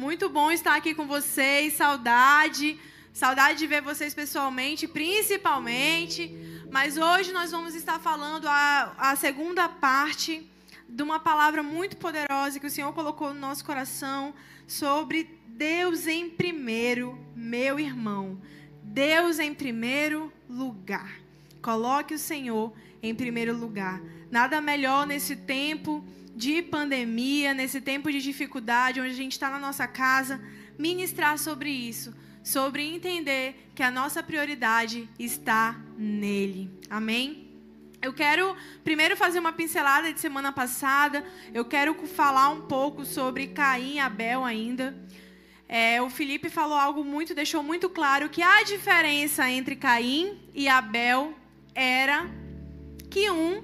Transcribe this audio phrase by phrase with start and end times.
[0.00, 1.74] Muito bom estar aqui com vocês.
[1.74, 2.80] Saudade.
[3.12, 6.34] Saudade de ver vocês pessoalmente, principalmente.
[6.70, 10.50] Mas hoje nós vamos estar falando a, a segunda parte
[10.88, 14.32] de uma palavra muito poderosa que o Senhor colocou no nosso coração
[14.66, 18.40] sobre Deus em primeiro, meu irmão.
[18.82, 21.20] Deus em primeiro lugar.
[21.60, 22.72] Coloque o Senhor
[23.02, 24.00] em primeiro lugar.
[24.30, 26.02] Nada melhor nesse tempo
[26.40, 30.40] de pandemia, nesse tempo de dificuldade, onde a gente está na nossa casa,
[30.78, 36.70] ministrar sobre isso, sobre entender que a nossa prioridade está nele.
[36.88, 37.46] Amém?
[38.00, 41.22] Eu quero primeiro fazer uma pincelada de semana passada.
[41.52, 44.96] Eu quero falar um pouco sobre Caim e Abel ainda.
[45.68, 50.66] É, o Felipe falou algo muito, deixou muito claro que a diferença entre Caim e
[50.68, 51.34] Abel
[51.74, 52.30] era
[53.10, 53.62] que um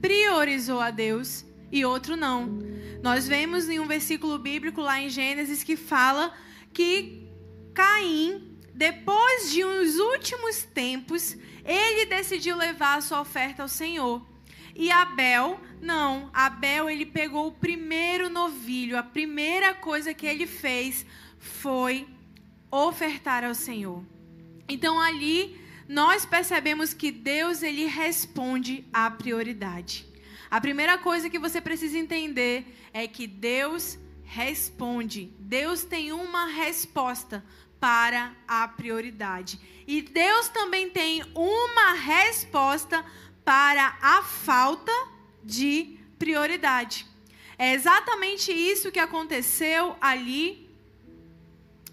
[0.00, 2.58] priorizou a Deus e outro não.
[3.02, 6.32] Nós vemos em um versículo bíblico lá em Gênesis que fala
[6.72, 7.28] que
[7.74, 14.26] Caim, depois de uns últimos tempos, ele decidiu levar a sua oferta ao Senhor.
[14.74, 21.04] E Abel, não, Abel ele pegou o primeiro novilho, a primeira coisa que ele fez
[21.38, 22.06] foi
[22.70, 24.04] ofertar ao Senhor.
[24.68, 30.07] Então ali nós percebemos que Deus ele responde à prioridade.
[30.50, 35.32] A primeira coisa que você precisa entender é que Deus responde.
[35.38, 37.44] Deus tem uma resposta
[37.80, 39.58] para a prioridade.
[39.86, 43.04] E Deus também tem uma resposta
[43.44, 44.92] para a falta
[45.44, 47.06] de prioridade.
[47.58, 50.68] É exatamente isso que aconteceu ali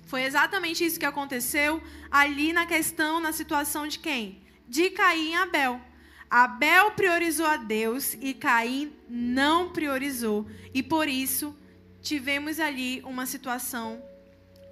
[0.05, 4.41] foi exatamente isso que aconteceu ali na questão, na situação de quem?
[4.67, 5.81] De Caim e Abel.
[6.29, 10.47] Abel priorizou a Deus e Caim não priorizou.
[10.73, 11.55] E por isso
[12.01, 14.01] tivemos ali uma situação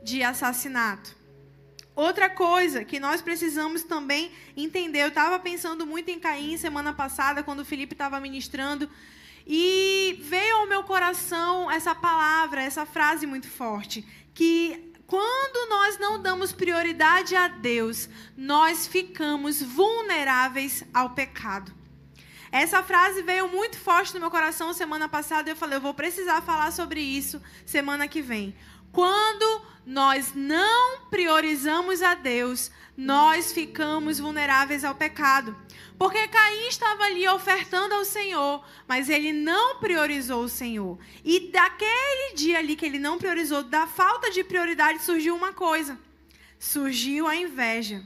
[0.03, 1.15] de assassinato.
[1.95, 7.43] Outra coisa que nós precisamos também entender, eu estava pensando muito em Caim semana passada,
[7.43, 8.89] quando o Felipe estava ministrando,
[9.45, 16.19] e veio ao meu coração essa palavra, essa frase muito forte, que quando nós não
[16.19, 21.71] damos prioridade a Deus, nós ficamos vulneráveis ao pecado.
[22.51, 25.51] Essa frase veio muito forte no meu coração semana passada.
[25.51, 28.55] Eu falei, eu vou precisar falar sobre isso semana que vem.
[28.91, 35.55] Quando nós não priorizamos a Deus, nós ficamos vulneráveis ao pecado.
[35.97, 40.97] Porque Caim estava ali ofertando ao Senhor, mas ele não priorizou o Senhor.
[41.23, 45.97] E daquele dia ali que ele não priorizou, da falta de prioridade, surgiu uma coisa:
[46.59, 48.03] surgiu a inveja.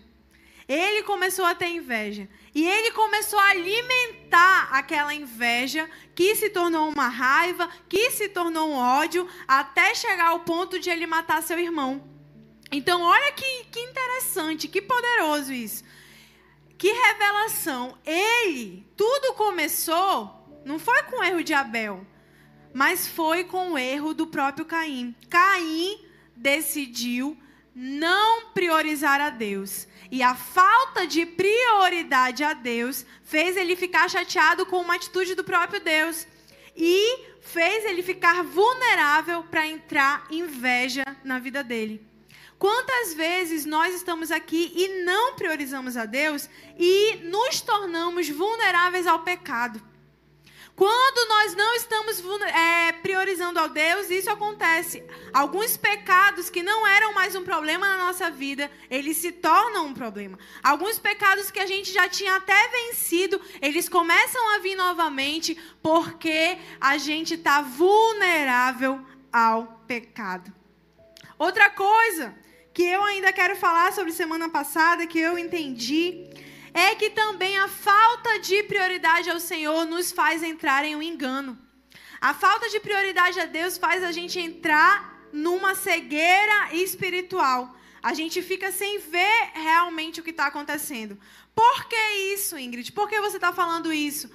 [0.68, 2.28] Ele começou a ter inveja.
[2.54, 8.70] E ele começou a alimentar aquela inveja que se tornou uma raiva, que se tornou
[8.70, 12.04] um ódio, até chegar ao ponto de ele matar seu irmão.
[12.72, 15.84] Então, olha que, que interessante, que poderoso isso.
[16.78, 17.98] Que revelação.
[18.06, 22.06] Ele, tudo começou, não foi com o erro de Abel,
[22.74, 25.16] mas foi com o erro do próprio Caim.
[25.30, 27.38] Caim decidiu
[27.74, 29.88] não priorizar a Deus.
[30.10, 35.44] E a falta de prioridade a Deus fez ele ficar chateado com uma atitude do
[35.44, 36.28] próprio Deus.
[36.76, 42.06] E fez ele ficar vulnerável para entrar inveja na vida dele.
[42.60, 49.20] Quantas vezes nós estamos aqui e não priorizamos a Deus e nos tornamos vulneráveis ao
[49.20, 49.82] pecado?
[50.78, 52.24] Quando nós não estamos
[52.54, 55.04] é, priorizando ao Deus, isso acontece.
[55.34, 59.94] Alguns pecados que não eram mais um problema na nossa vida, eles se tornam um
[59.96, 60.38] problema.
[60.62, 66.60] Alguns pecados que a gente já tinha até vencido, eles começam a vir novamente porque
[66.80, 70.54] a gente está vulnerável ao pecado.
[71.40, 72.36] Outra coisa
[72.72, 76.30] que eu ainda quero falar sobre semana passada, que eu entendi,
[76.78, 81.58] é que também a falta de prioridade ao Senhor nos faz entrar em um engano.
[82.22, 87.76] A falta de prioridade a Deus faz a gente entrar numa cegueira espiritual.
[88.02, 91.18] A gente fica sem ver realmente o que está acontecendo.
[91.56, 92.92] Por que isso, Ingrid?
[92.92, 94.30] Por que você está falando isso?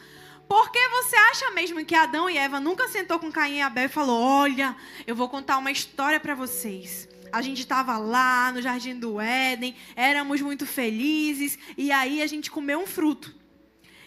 [0.48, 3.88] Porque você acha mesmo que Adão e Eva nunca sentou com Caim e Abel e
[3.88, 8.94] falou: Olha, eu vou contar uma história para vocês a gente estava lá no jardim
[8.94, 13.34] do Éden, éramos muito felizes, e aí a gente comeu um fruto.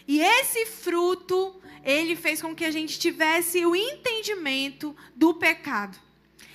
[0.06, 5.98] E esse fruto, ele fez com que a gente tivesse o entendimento do pecado.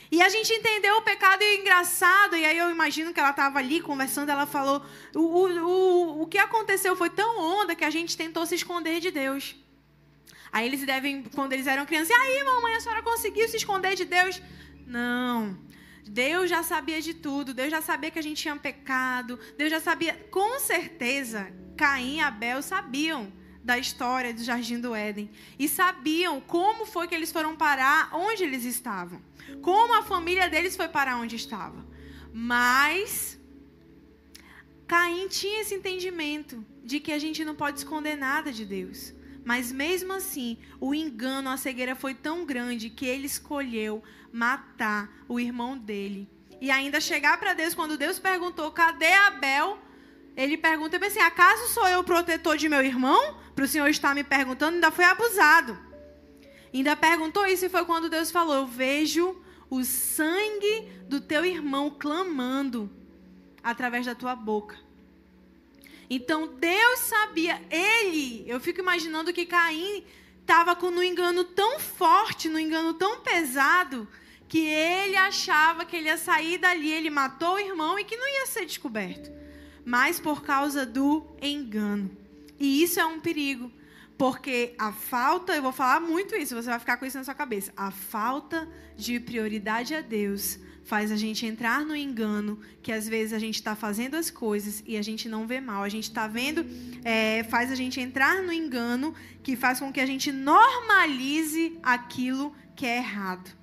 [0.10, 3.30] E a gente entendeu o pecado e é engraçado, e aí eu imagino que ela
[3.30, 4.84] estava ali conversando, ela falou:
[5.16, 9.00] o, o, o, o que aconteceu foi tão onda que a gente tentou se esconder
[9.00, 9.56] de Deus.
[10.52, 13.96] Aí eles devem, quando eles eram crianças, e aí, mamãe, a senhora conseguiu se esconder
[13.96, 14.42] de Deus?
[14.86, 15.58] Não.
[16.08, 19.80] Deus já sabia de tudo, Deus já sabia que a gente tinha pecado, Deus já
[19.80, 23.32] sabia, com certeza, Caim e Abel sabiam
[23.64, 28.44] da história do Jardim do Éden e sabiam como foi que eles foram parar onde
[28.44, 29.22] eles estavam,
[29.62, 31.86] como a família deles foi parar onde estava.
[32.34, 33.40] Mas
[34.88, 39.14] Caim tinha esse entendimento de que a gente não pode esconder nada de Deus.
[39.44, 45.40] Mas mesmo assim, o engano, a cegueira foi tão grande que ele escolheu matar o
[45.40, 46.30] irmão dele.
[46.60, 49.78] E ainda chegar para Deus, quando Deus perguntou: cadê Abel?
[50.36, 53.40] Ele pergunta assim: acaso sou eu o protetor de meu irmão?
[53.56, 55.78] Para o Senhor estar me perguntando, ainda foi abusado.
[56.74, 61.90] Ainda perguntou isso e foi quando Deus falou: Eu vejo o sangue do teu irmão
[61.90, 62.90] clamando
[63.64, 64.78] através da tua boca.
[66.10, 70.04] Então Deus sabia, ele, eu fico imaginando que Caim
[70.42, 74.06] estava com um engano tão forte, no um engano tão pesado,
[74.52, 78.28] que ele achava que ele ia sair dali, ele matou o irmão e que não
[78.28, 79.32] ia ser descoberto.
[79.86, 82.12] Mas por causa do engano.
[82.60, 83.72] E isso é um perigo,
[84.18, 87.34] porque a falta, eu vou falar muito isso, você vai ficar com isso na sua
[87.34, 87.72] cabeça.
[87.78, 88.68] A falta
[88.98, 93.56] de prioridade a Deus faz a gente entrar no engano, que às vezes a gente
[93.56, 95.82] está fazendo as coisas e a gente não vê mal.
[95.82, 96.66] A gente está vendo,
[97.06, 102.54] é, faz a gente entrar no engano, que faz com que a gente normalize aquilo
[102.76, 103.61] que é errado.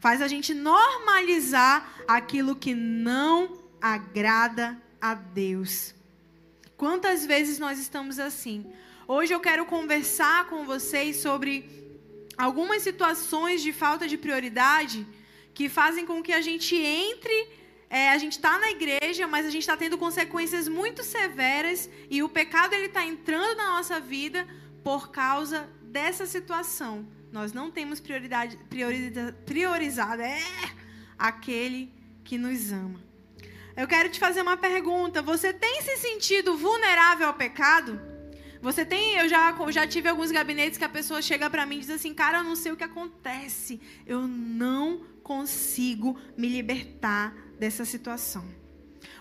[0.00, 5.94] Faz a gente normalizar aquilo que não agrada a Deus.
[6.76, 8.64] Quantas vezes nós estamos assim?
[9.08, 11.68] Hoje eu quero conversar com vocês sobre
[12.36, 15.04] algumas situações de falta de prioridade
[15.52, 17.48] que fazem com que a gente entre,
[17.90, 22.22] é, a gente está na igreja, mas a gente está tendo consequências muito severas e
[22.22, 24.46] o pecado ele está entrando na nossa vida
[24.84, 27.17] por causa dessa situação.
[27.30, 30.40] Nós não temos prioridade, prioriza, priorizado é
[31.18, 31.92] aquele
[32.24, 33.00] que nos ama.
[33.76, 35.22] Eu quero te fazer uma pergunta.
[35.22, 38.00] Você tem se sentido vulnerável ao pecado?
[38.60, 41.80] Você tem, eu já, já tive alguns gabinetes que a pessoa chega para mim e
[41.80, 47.84] diz assim, cara, eu não sei o que acontece, eu não consigo me libertar dessa
[47.84, 48.44] situação.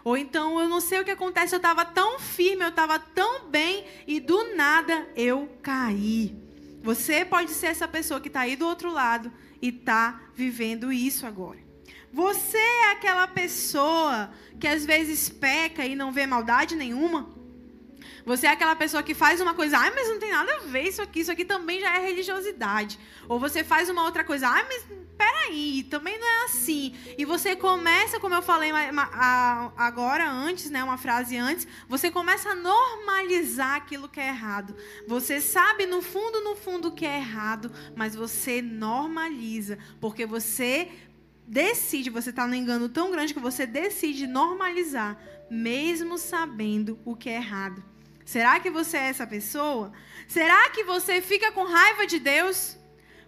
[0.04, 3.48] Ou então, eu não sei o que acontece, eu estava tão firme, eu estava tão
[3.48, 6.47] bem e do nada eu caí.
[6.88, 9.30] Você pode ser essa pessoa que está aí do outro lado
[9.62, 11.60] e está vivendo isso agora.
[12.14, 17.37] Você é aquela pessoa que às vezes peca e não vê maldade nenhuma?
[18.28, 20.82] Você é aquela pessoa que faz uma coisa, ai, mas não tem nada a ver
[20.82, 23.00] isso aqui, isso aqui também já é religiosidade.
[23.30, 24.86] Ou você faz uma outra coisa, ai, mas
[25.18, 26.94] peraí, também não é assim.
[27.18, 28.70] E você começa, como eu falei
[29.78, 34.76] agora, antes, né, uma frase antes, você começa a normalizar aquilo que é errado.
[35.08, 40.92] Você sabe no fundo, no fundo que é errado, mas você normaliza, porque você
[41.48, 45.18] decide, você está no engano tão grande que você decide normalizar,
[45.50, 47.82] mesmo sabendo o que é errado.
[48.28, 49.94] Será que você é essa pessoa?
[50.28, 52.78] Será que você fica com raiva de Deus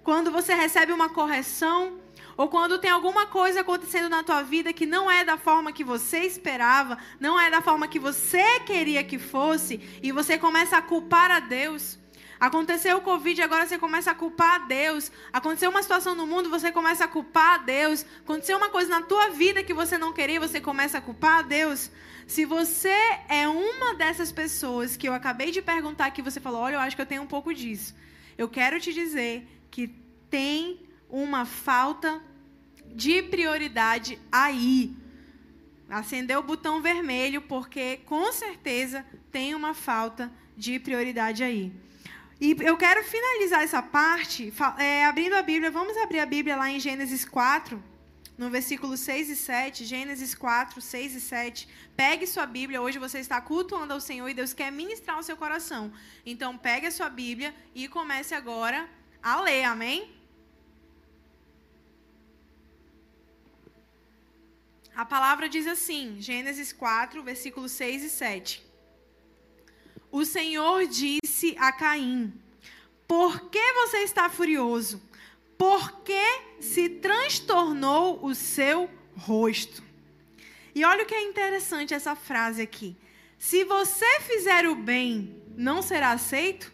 [0.03, 2.01] quando você recebe uma correção?
[2.35, 5.85] Ou quando tem alguma coisa acontecendo na tua vida que não é da forma que
[5.85, 10.81] você esperava, não é da forma que você queria que fosse, e você começa a
[10.81, 11.97] culpar a Deus?
[12.37, 15.09] Aconteceu o Covid, agora você começa a culpar a Deus.
[15.31, 18.05] Aconteceu uma situação no mundo, você começa a culpar a Deus.
[18.25, 21.41] Aconteceu uma coisa na tua vida que você não queria, você começa a culpar a
[21.41, 21.89] Deus.
[22.29, 22.95] Se você
[23.27, 26.95] é uma dessas pessoas que eu acabei de perguntar que você falou, olha, eu acho
[26.95, 27.95] que eu tenho um pouco disso.
[28.37, 29.87] Eu quero te dizer que
[30.29, 32.21] tem uma falta
[32.85, 34.95] de prioridade aí.
[35.89, 41.73] Acendeu o botão vermelho, porque com certeza tem uma falta de prioridade aí.
[42.39, 45.71] E eu quero finalizar essa parte é, abrindo a Bíblia.
[45.71, 47.83] Vamos abrir a Bíblia lá em Gênesis 4
[48.39, 51.67] no versículo 6 e 7, Gênesis 4, 6 e 7.
[51.93, 55.35] Pegue sua Bíblia, hoje você está cultuando ao Senhor e Deus quer ministrar o seu
[55.35, 55.91] coração.
[56.25, 58.89] Então, pegue a sua Bíblia e comece agora
[59.21, 60.09] a ler, amém?
[64.95, 68.65] A palavra diz assim, Gênesis 4, versículos 6 e 7.
[70.09, 72.33] O Senhor disse a Caim:
[73.05, 75.08] Por que você está furioso?
[75.59, 79.83] Porque se transtornou o seu rosto.
[80.73, 82.95] E olha o que é interessante essa frase aqui.
[83.37, 86.71] Se você fizer o bem, não será aceito?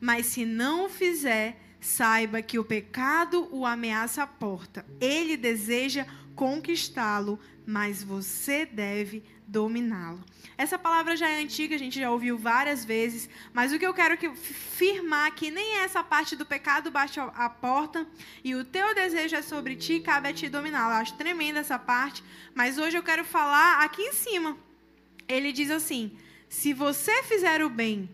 [0.00, 4.84] Mas se não fizer, saiba que o pecado o ameaça a porta.
[5.00, 10.22] Ele deseja conquistá-lo, mas você deve dominá-lo.
[10.56, 13.94] Essa palavra já é antiga, a gente já ouviu várias vezes, mas o que eu
[13.94, 18.06] quero que firmar aqui nem é essa parte do pecado bate a porta
[18.44, 20.94] e o teu desejo é sobre ti, cabe a ti dominá-lo.
[20.94, 22.22] Acho tremenda essa parte,
[22.54, 24.56] mas hoje eu quero falar aqui em cima.
[25.26, 26.16] Ele diz assim:
[26.48, 28.08] se você fizer o bem,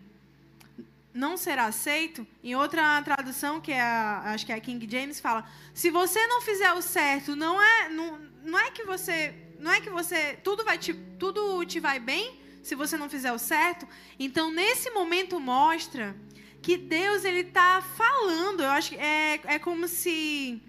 [1.13, 2.25] não será aceito.
[2.43, 6.25] Em outra tradução, que é a, acho que é a King James, fala: se você
[6.27, 10.37] não fizer o certo, não é, não, não é que você não é que você
[10.43, 13.87] tudo vai te, tudo te vai bem se você não fizer o certo.
[14.19, 16.15] Então nesse momento mostra
[16.61, 18.61] que Deus ele está falando.
[18.61, 20.61] Eu acho que é, é como se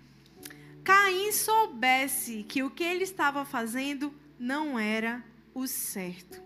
[0.84, 6.40] Caim soubesse que o que ele estava fazendo não era o certo.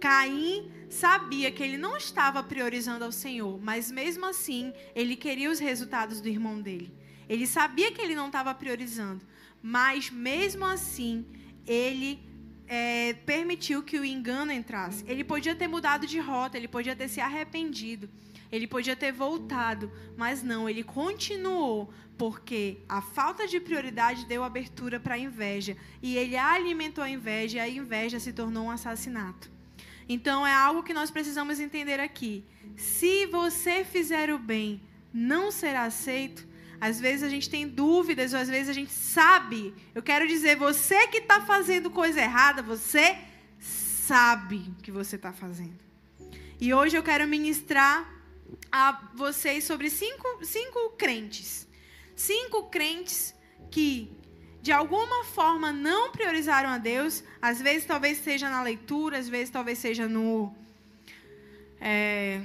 [0.00, 5.58] Caim sabia que ele não estava priorizando ao Senhor, mas mesmo assim ele queria os
[5.58, 6.92] resultados do irmão dele.
[7.28, 9.24] Ele sabia que ele não estava priorizando,
[9.62, 11.26] mas mesmo assim
[11.68, 12.18] ele
[12.66, 15.04] é, permitiu que o engano entrasse.
[15.06, 18.08] Ele podia ter mudado de rota, ele podia ter se arrependido,
[18.50, 24.98] ele podia ter voltado, mas não, ele continuou, porque a falta de prioridade deu abertura
[24.98, 25.76] para a inveja.
[26.02, 29.50] E ele alimentou a inveja, e a inveja se tornou um assassinato.
[30.08, 32.42] Então é algo que nós precisamos entender aqui.
[32.76, 34.80] Se você fizer o bem,
[35.12, 36.48] não será aceito.
[36.80, 39.74] Às vezes a gente tem dúvidas, ou às vezes a gente sabe.
[39.94, 43.16] Eu quero dizer, você que está fazendo coisa errada, você
[43.60, 45.78] sabe o que você está fazendo.
[46.60, 48.08] E hoje eu quero ministrar
[48.70, 51.66] a vocês sobre cinco, cinco crentes.
[52.14, 53.34] Cinco crentes
[53.70, 54.10] que,
[54.62, 57.22] de alguma forma, não priorizaram a Deus.
[57.40, 60.54] Às vezes, talvez seja na leitura, às vezes, talvez seja no.
[61.80, 62.40] É,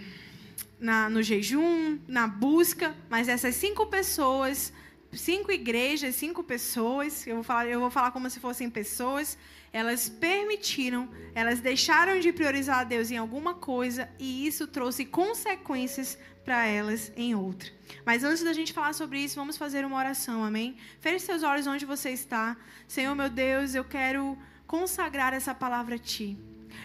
[0.83, 4.73] na, no jejum, na busca, mas essas cinco pessoas,
[5.13, 9.37] cinco igrejas, cinco pessoas, eu vou falar, eu vou falar como se fossem pessoas,
[9.71, 16.17] elas permitiram, elas deixaram de priorizar a Deus em alguma coisa e isso trouxe consequências
[16.43, 17.71] para elas em outra.
[18.05, 20.75] Mas antes da gente falar sobre isso, vamos fazer uma oração, amém?
[20.99, 22.57] Feche seus olhos onde você está.
[22.89, 24.37] Senhor meu Deus, eu quero
[24.67, 26.37] consagrar essa palavra a Ti.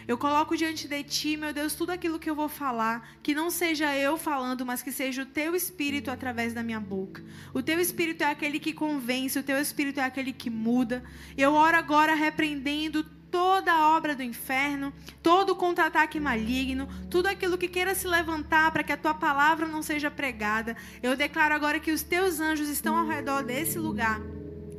[0.07, 3.49] Eu coloco diante de ti, meu Deus, tudo aquilo que eu vou falar, que não
[3.49, 7.23] seja eu falando, mas que seja o teu espírito através da minha boca.
[7.53, 11.03] O teu espírito é aquele que convence, o teu espírito é aquele que muda.
[11.37, 14.91] Eu oro agora repreendendo toda a obra do inferno,
[15.21, 19.81] todo contra-ataque maligno, tudo aquilo que queira se levantar para que a tua palavra não
[19.81, 20.75] seja pregada.
[21.01, 24.19] Eu declaro agora que os teus anjos estão ao redor desse lugar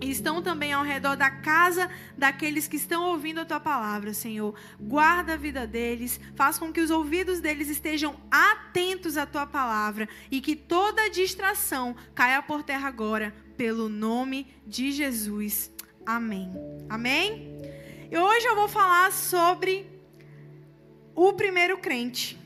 [0.01, 4.55] estão também ao redor da casa daqueles que estão ouvindo a tua palavra, Senhor.
[4.81, 10.09] Guarda a vida deles, faz com que os ouvidos deles estejam atentos à tua palavra
[10.31, 15.71] e que toda distração caia por terra agora, pelo nome de Jesus.
[16.07, 16.51] Amém.
[16.89, 17.59] Amém?
[18.11, 19.87] E hoje eu vou falar sobre
[21.15, 22.39] o primeiro crente.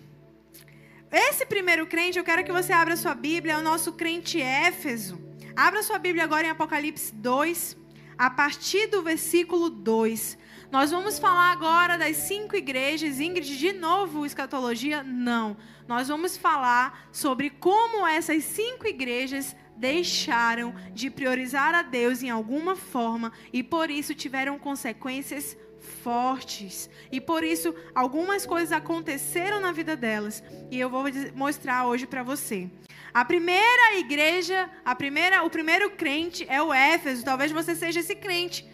[1.11, 5.24] Esse primeiro crente, eu quero que você abra sua Bíblia, é o nosso crente Éfeso.
[5.57, 7.77] Abra sua Bíblia agora em Apocalipse 2,
[8.19, 10.37] a partir do versículo 2.
[10.69, 13.21] Nós vamos falar agora das cinco igrejas.
[13.21, 15.05] Ingrid, de novo, escatologia?
[15.05, 15.57] Não.
[15.87, 22.75] Nós vamos falar sobre como essas cinco igrejas deixaram de priorizar a Deus em alguma
[22.75, 25.57] forma e por isso tiveram consequências
[26.03, 26.91] fortes.
[27.13, 32.25] E por isso algumas coisas aconteceram na vida delas e eu vou mostrar hoje para
[32.25, 32.69] você.
[33.15, 37.25] A primeira igreja, a primeira, o primeiro crente é o Éfeso.
[37.25, 38.69] Talvez você seja esse crente,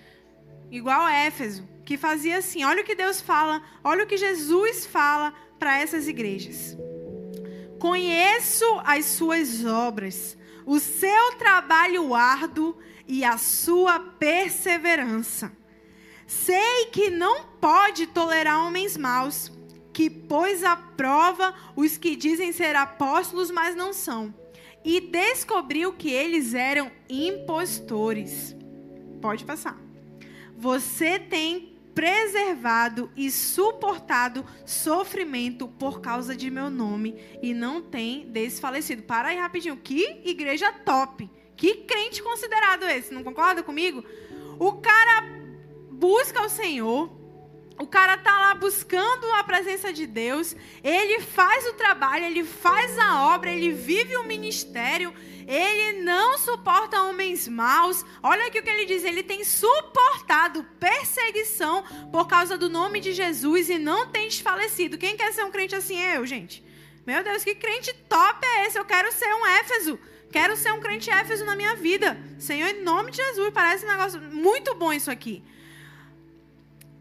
[0.70, 4.86] igual a Éfeso, que fazia assim: olha o que Deus fala, olha o que Jesus
[4.86, 6.74] fala para essas igrejas.
[7.78, 15.52] Conheço as suas obras, o seu trabalho árduo e a sua perseverança.
[16.26, 19.52] Sei que não pode tolerar homens maus
[19.92, 24.34] que pôs à prova os que dizem ser apóstolos, mas não são,
[24.84, 28.56] e descobriu que eles eram impostores.
[29.20, 29.78] Pode passar.
[30.56, 39.02] Você tem preservado e suportado sofrimento por causa de meu nome e não tem desfalecido.
[39.02, 39.76] Para aí rapidinho.
[39.76, 41.28] Que igreja top.
[41.56, 43.12] Que crente considerado esse?
[43.12, 44.02] Não concorda comigo?
[44.58, 45.26] O cara
[45.90, 47.10] busca o Senhor,
[47.80, 52.98] o cara tá lá buscando a presença de Deus, ele faz o trabalho, ele faz
[52.98, 55.14] a obra, ele vive o ministério,
[55.48, 58.04] ele não suporta homens maus.
[58.22, 61.82] Olha aqui o que ele diz: ele tem suportado perseguição
[62.12, 64.98] por causa do nome de Jesus e não tem desfalecido.
[64.98, 65.98] Quem quer ser um crente assim?
[65.98, 66.62] Eu, gente.
[67.06, 68.78] Meu Deus, que crente top é esse?
[68.78, 69.98] Eu quero ser um Éfeso.
[70.30, 72.16] Quero ser um crente Éfeso na minha vida.
[72.38, 75.42] Senhor, em nome de Jesus, parece um negócio muito bom isso aqui.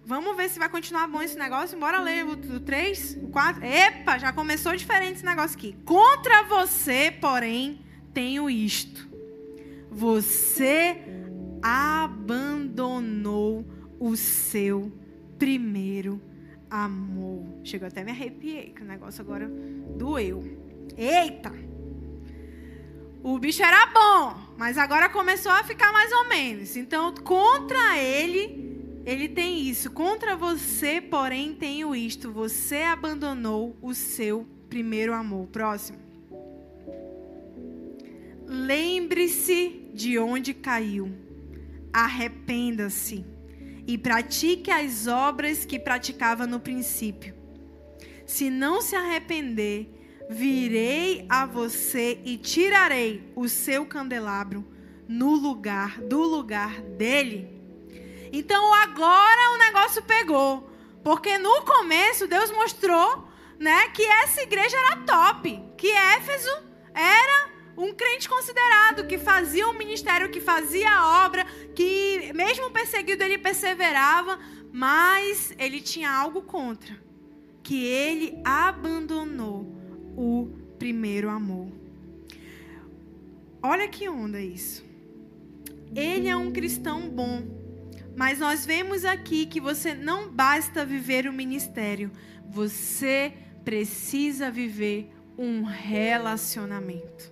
[0.10, 1.78] Vamos ver se vai continuar bom esse negócio.
[1.78, 3.64] Bora ler o 3, o 4.
[3.64, 5.76] Epa, já começou diferente esse negócio aqui.
[5.86, 7.80] Contra você, porém,
[8.12, 9.08] tenho isto.
[9.92, 10.98] Você
[11.62, 13.64] abandonou
[14.00, 14.92] o seu
[15.38, 16.20] primeiro
[16.72, 17.60] amor.
[17.64, 19.48] Chegou até me arrepiei, que o negócio agora
[19.96, 20.44] doeu.
[20.98, 21.54] Eita!
[23.22, 26.76] O bicho era bom, mas agora começou a ficar mais ou menos.
[26.76, 28.69] Então, contra ele
[29.10, 29.90] ele tem isso.
[29.90, 32.32] Contra você, porém, tenho isto.
[32.32, 35.48] Você abandonou o seu primeiro amor.
[35.48, 35.98] Próximo.
[38.46, 41.12] Lembre-se de onde caiu.
[41.92, 43.26] Arrependa-se
[43.88, 47.34] e pratique as obras que praticava no princípio.
[48.28, 49.90] Se não se arrepender,
[50.30, 54.64] virei a você e tirarei o seu candelabro
[55.08, 57.59] no lugar do lugar dele
[58.32, 60.70] então agora o negócio pegou.
[61.04, 63.28] Porque no começo Deus mostrou
[63.60, 65.62] né, que essa igreja era top.
[65.78, 72.32] Que Éfeso era um crente considerado, que fazia um ministério, que fazia a obra, que
[72.34, 74.38] mesmo perseguido ele perseverava,
[74.72, 76.96] mas ele tinha algo contra.
[77.64, 79.66] Que ele abandonou
[80.18, 81.72] o primeiro amor.
[83.62, 84.84] Olha que onda isso.
[85.96, 87.59] Ele é um cristão bom
[88.20, 92.12] mas nós vemos aqui que você não basta viver o ministério,
[92.50, 93.32] você
[93.64, 97.32] precisa viver um relacionamento.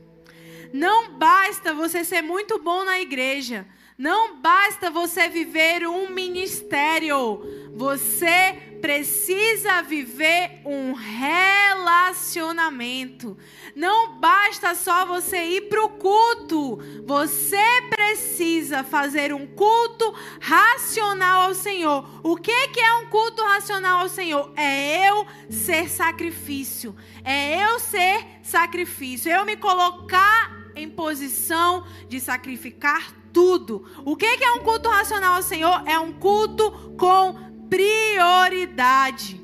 [0.71, 3.67] Não basta você ser muito bom na igreja.
[3.97, 7.41] Não basta você viver um ministério.
[7.75, 13.37] Você precisa viver um relacionamento.
[13.75, 16.79] Não basta só você ir para o culto.
[17.05, 22.07] Você precisa fazer um culto racional ao Senhor.
[22.23, 24.51] O que, que é um culto racional ao Senhor?
[24.55, 26.95] É eu ser sacrifício.
[27.23, 29.31] É eu ser sacrifício.
[29.31, 33.85] Eu me colocar em posição de sacrificar tudo.
[34.03, 35.83] O que é um culto racional ao Senhor?
[35.85, 39.41] É um culto com prioridade.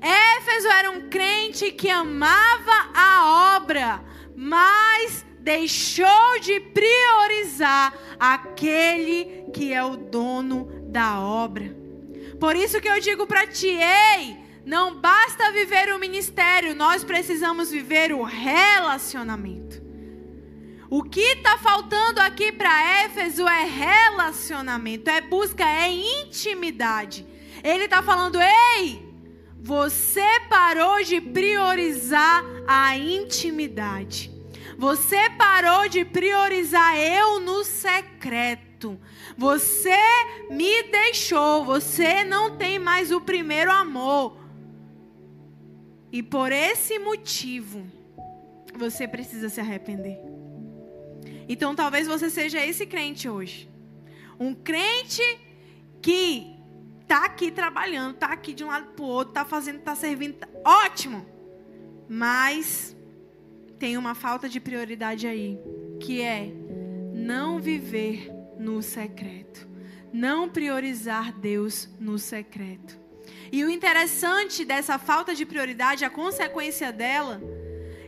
[0.00, 4.04] Éfeso era um crente que amava a obra,
[4.36, 11.74] mas deixou de priorizar aquele que é o dono da obra.
[12.38, 17.70] Por isso que eu digo para ti, ei, não basta viver o ministério, nós precisamos
[17.70, 19.85] viver o relacionamento.
[20.88, 27.26] O que está faltando aqui para Éfeso é relacionamento, é busca, é intimidade.
[27.64, 29.04] Ele está falando, ei,
[29.60, 34.30] você parou de priorizar a intimidade.
[34.78, 39.00] Você parou de priorizar eu no secreto.
[39.36, 39.98] Você
[40.50, 41.64] me deixou.
[41.64, 44.38] Você não tem mais o primeiro amor.
[46.12, 47.84] E por esse motivo,
[48.74, 50.25] você precisa se arrepender.
[51.48, 53.68] Então talvez você seja esse crente hoje.
[54.38, 55.22] Um crente
[56.02, 56.56] que
[57.06, 60.34] tá aqui trabalhando, tá aqui de um lado para o outro, tá fazendo, tá servindo,
[60.34, 60.48] tá...
[60.64, 61.26] ótimo.
[62.08, 62.96] Mas
[63.78, 65.58] tem uma falta de prioridade aí,
[66.00, 66.52] que é
[67.12, 69.68] não viver no secreto,
[70.12, 72.98] não priorizar Deus no secreto.
[73.50, 77.40] E o interessante dessa falta de prioridade, a consequência dela,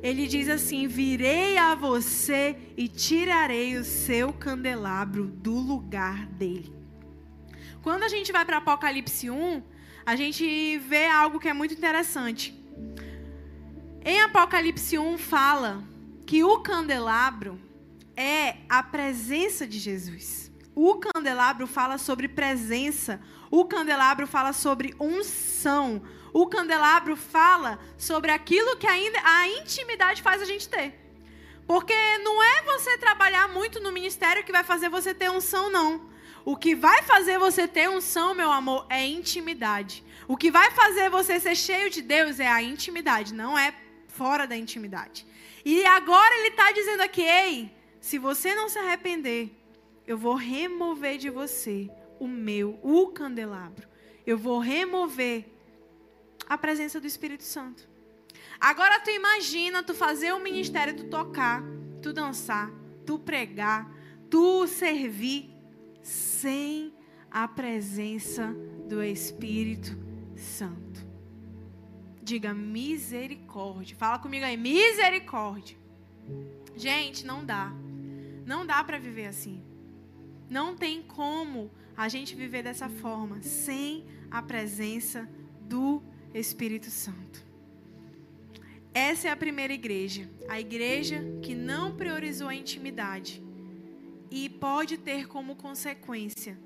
[0.02, 6.72] ele diz assim: Virei a você e tirarei o seu candelabro do lugar dele.
[7.82, 9.62] Quando a gente vai para Apocalipse 1,
[10.04, 12.54] a gente vê algo que é muito interessante.
[14.04, 15.84] Em Apocalipse 1 fala
[16.26, 17.60] que o candelabro
[18.16, 20.50] é a presença de Jesus.
[20.74, 23.20] O candelabro fala sobre presença.
[23.50, 26.02] O candelabro fala sobre unção.
[26.32, 30.94] O candelabro fala sobre aquilo que ainda a intimidade faz a gente ter.
[31.66, 36.08] Porque não é você trabalhar muito no ministério que vai fazer você ter unção, não.
[36.44, 40.02] O que vai fazer você ter unção, meu amor, é intimidade.
[40.26, 43.74] O que vai fazer você ser cheio de Deus é a intimidade, não é
[44.06, 45.26] fora da intimidade.
[45.64, 49.50] E agora ele está dizendo aqui, ei, se você não se arrepender,
[50.06, 53.86] eu vou remover de você o meu, o candelabro.
[54.26, 55.44] Eu vou remover
[56.48, 57.88] a presença do Espírito Santo.
[58.58, 61.62] Agora tu imagina tu fazer um ministério, tu tocar,
[62.02, 62.72] tu dançar,
[63.04, 63.92] tu pregar,
[64.30, 65.50] tu servir
[66.02, 66.92] sem
[67.30, 68.54] a presença
[68.88, 69.96] do Espírito
[70.34, 71.06] Santo.
[72.22, 73.96] Diga misericórdia.
[73.96, 75.76] Fala comigo aí, misericórdia.
[76.76, 77.72] Gente, não dá.
[78.46, 79.62] Não dá para viver assim.
[80.48, 85.28] Não tem como a gente viver dessa forma sem a presença
[85.60, 86.17] do Espírito
[86.90, 87.46] Santo.
[88.94, 93.42] Essa é a primeira igreja, a igreja que não priorizou a intimidade
[94.30, 96.58] e pode ter como consequência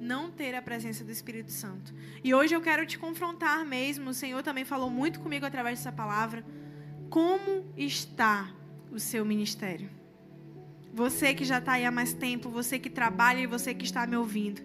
[0.00, 1.94] não ter a presença do Espírito Santo.
[2.22, 5.92] E hoje eu quero te confrontar mesmo, o Senhor também falou muito comigo através dessa
[5.92, 6.44] palavra.
[7.08, 8.52] Como está
[8.90, 9.88] o seu ministério?
[10.92, 14.06] Você que já está aí há mais tempo, você que trabalha e você que está
[14.06, 14.60] me ouvindo.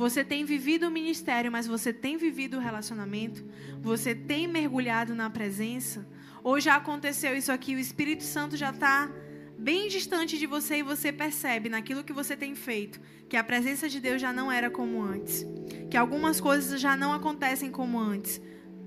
[0.00, 3.44] Você tem vivido o ministério, mas você tem vivido o relacionamento?
[3.82, 6.08] Você tem mergulhado na presença?
[6.42, 9.12] Ou já aconteceu isso aqui, o Espírito Santo já está
[9.58, 13.90] bem distante de você e você percebe naquilo que você tem feito que a presença
[13.90, 15.46] de Deus já não era como antes,
[15.90, 18.40] que algumas coisas já não acontecem como antes.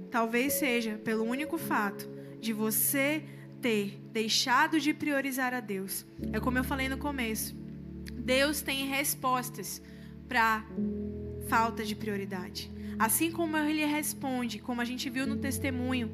[0.10, 2.10] Talvez seja pelo único fato
[2.42, 3.24] de você
[3.62, 6.08] ter deixado de priorizar a Deus.
[6.32, 7.56] É como eu falei no começo.
[8.16, 9.80] Deus tem respostas
[10.28, 10.66] para
[11.48, 12.72] falta de prioridade.
[12.98, 16.12] Assim como ele responde, como a gente viu no testemunho,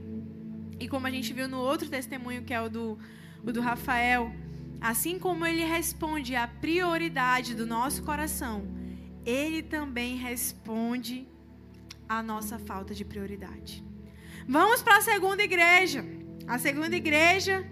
[0.80, 2.98] e como a gente viu no outro testemunho, que é o do,
[3.43, 4.34] o do Rafael,
[4.80, 8.65] assim como ele responde à prioridade do nosso coração,
[9.26, 11.28] ele também responde
[12.08, 13.84] à nossa falta de prioridade.
[14.48, 16.04] Vamos para a segunda igreja.
[16.48, 17.63] A segunda igreja,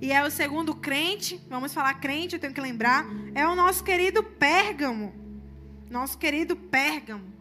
[0.00, 3.82] e é o segundo crente, vamos falar crente, eu tenho que lembrar, é o nosso
[3.82, 5.14] querido Pérgamo.
[5.90, 7.34] Nosso querido Pérgamo.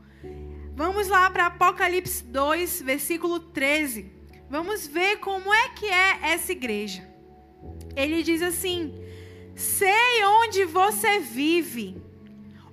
[0.76, 4.12] Vamos lá para Apocalipse 2, versículo 13.
[4.50, 7.08] Vamos ver como é que é essa igreja.
[7.96, 8.92] Ele diz assim:
[9.56, 12.02] Sei onde você vive,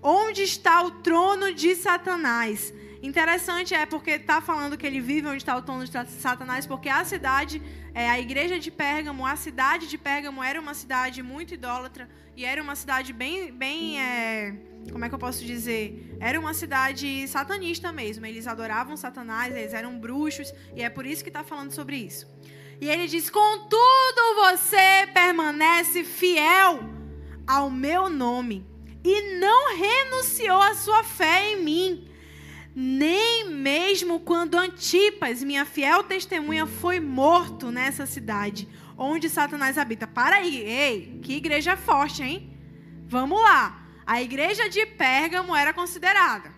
[0.02, 2.72] onde está o trono de Satanás.
[3.02, 6.88] Interessante é porque está falando que ele vive onde está o trono de Satanás, porque
[6.88, 7.62] a cidade,
[7.94, 12.44] é, a igreja de Pérgamo, a cidade de Pérgamo era uma cidade muito idólatra e
[12.44, 14.54] era uma cidade bem, bem é,
[14.90, 16.16] como é que eu posso dizer?
[16.20, 18.24] Era uma cidade satanista mesmo.
[18.24, 22.26] Eles adoravam Satanás, eles eram bruxos e é por isso que está falando sobre isso.
[22.80, 26.80] E ele diz: Contudo, você permanece fiel
[27.46, 28.66] ao meu nome
[29.04, 32.08] e não renunciou à sua fé em mim.
[32.78, 40.06] Nem mesmo quando Antipas, minha fiel testemunha, foi morto nessa cidade onde Satanás habita.
[40.06, 42.54] Para aí, ei, que igreja forte, hein?
[43.06, 43.82] Vamos lá.
[44.06, 46.52] A igreja de Pérgamo era considerada.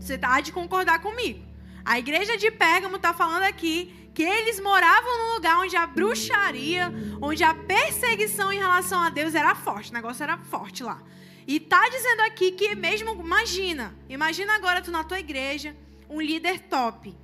[0.00, 1.46] Você está de concordar comigo.
[1.84, 6.90] A igreja de Pérgamo está falando aqui que eles moravam num lugar onde a bruxaria,
[7.20, 11.02] onde a perseguição em relação a Deus era forte, o negócio era forte lá.
[11.48, 15.74] E tá dizendo aqui que mesmo, imagina, imagina agora tu na tua igreja,
[16.06, 17.16] um líder top.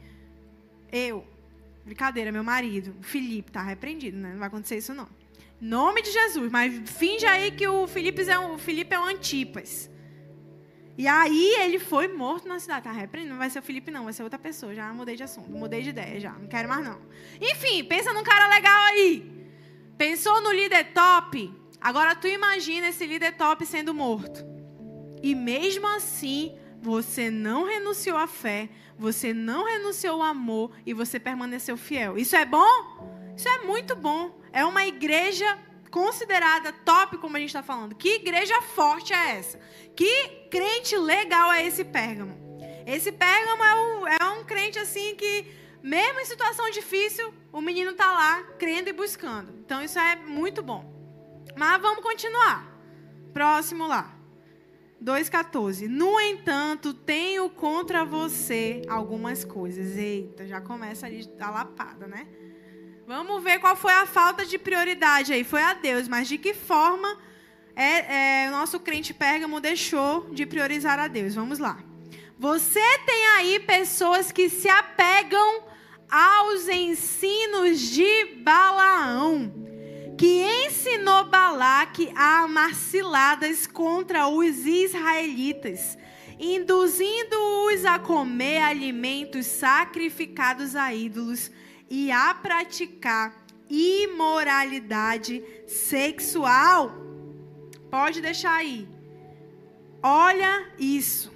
[0.91, 1.27] Eu,
[1.85, 4.33] brincadeira, meu marido, o Felipe, tá repreendido, né?
[4.33, 5.07] Não vai acontecer isso não.
[5.61, 9.05] Nome de Jesus, mas finge aí que o Felipe é um, o Felipe é um
[9.05, 9.91] Antipas.
[10.97, 12.85] E aí ele foi morto na cidade.
[12.85, 13.33] Tá repreendido.
[13.33, 14.75] Não vai ser o Felipe, não, vai ser outra pessoa.
[14.75, 16.33] Já mudei de assunto, mudei de ideia já.
[16.33, 16.99] Não quero mais, não.
[17.39, 19.31] Enfim, pensa num cara legal aí.
[19.99, 21.64] Pensou no líder top?
[21.85, 24.43] Agora tu imagina esse líder top sendo morto.
[25.23, 31.21] E mesmo assim, você não renunciou à fé, você não renunciou ao amor e você
[31.21, 32.17] permaneceu fiel.
[32.17, 33.35] Isso é bom?
[33.37, 34.41] Isso é muito bom.
[34.51, 35.59] É uma igreja
[35.91, 37.95] considerada top, como a gente está falando.
[37.95, 39.61] Que igreja forte é essa?
[39.95, 42.35] Que crente legal é esse Pérgamo?
[42.87, 45.47] Esse Pérgamo é um, é um crente assim que,
[45.83, 49.53] mesmo em situação difícil, o menino está lá crendo e buscando.
[49.59, 50.94] Então isso é muito bom.
[51.57, 52.67] Mas vamos continuar.
[53.33, 54.15] Próximo lá.
[55.03, 55.87] 2,14.
[55.89, 59.97] No entanto, tenho contra você algumas coisas.
[59.97, 62.27] Eita, já começa ali a lapada, né?
[63.07, 65.45] Vamos ver qual foi a falta de prioridade aí.
[65.45, 67.19] Foi a Deus, mas de que forma
[67.77, 71.35] é, é, o nosso crente Pérgamo deixou de priorizar a Deus?
[71.35, 71.79] Vamos lá.
[72.39, 75.65] Você tem aí pessoas que se apegam
[76.11, 79.53] aos ensinos de Balaão,
[80.17, 85.99] que ensinou Balaque a amar ciladas contra os israelitas,
[86.39, 91.51] induzindo-os a comer alimentos sacrificados a ídolos
[91.91, 96.93] e a praticar imoralidade sexual.
[97.91, 98.89] Pode deixar aí.
[100.03, 101.34] Olha isso.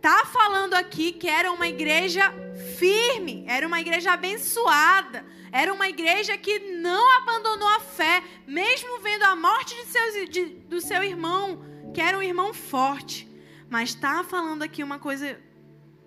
[0.00, 2.32] Tá falando aqui que era uma igreja
[2.78, 9.24] firme, era uma igreja abençoada, era uma igreja que não abandonou a fé, mesmo vendo
[9.24, 13.28] a morte de seus, de, do seu irmão, que era um irmão forte.
[13.68, 15.38] Mas está falando aqui uma coisa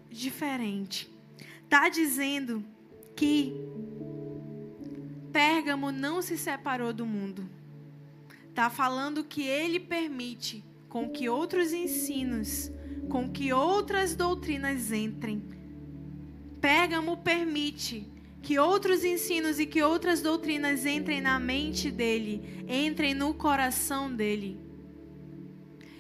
[0.10, 1.12] diferente.
[1.64, 2.66] Está dizendo
[3.16, 3.54] que
[5.32, 7.50] Pérgamo não se separou do mundo.
[8.50, 12.72] Está falando que ele permite com que outros ensinos,
[13.10, 15.44] com que outras doutrinas entrem.
[16.60, 18.12] Pérgamo permite
[18.42, 24.60] que outros ensinos e que outras doutrinas entrem na mente dele, entrem no coração dele.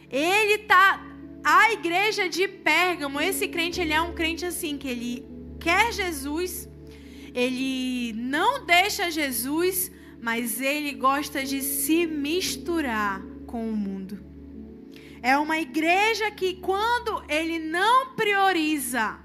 [0.09, 1.13] Ele tá
[1.43, 5.25] a igreja de Pérgamo, esse crente, ele é um crente assim que ele
[5.59, 6.69] quer Jesus,
[7.33, 14.33] ele não deixa Jesus, mas ele gosta de se misturar com o mundo.
[15.23, 19.17] É uma igreja que, quando ele não prioriza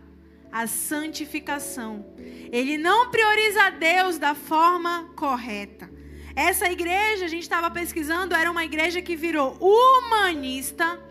[0.53, 2.15] a santificação,
[2.53, 5.91] ele não prioriza Deus da forma correta.
[6.37, 11.03] Essa igreja, a gente estava pesquisando, era uma igreja que virou humanista,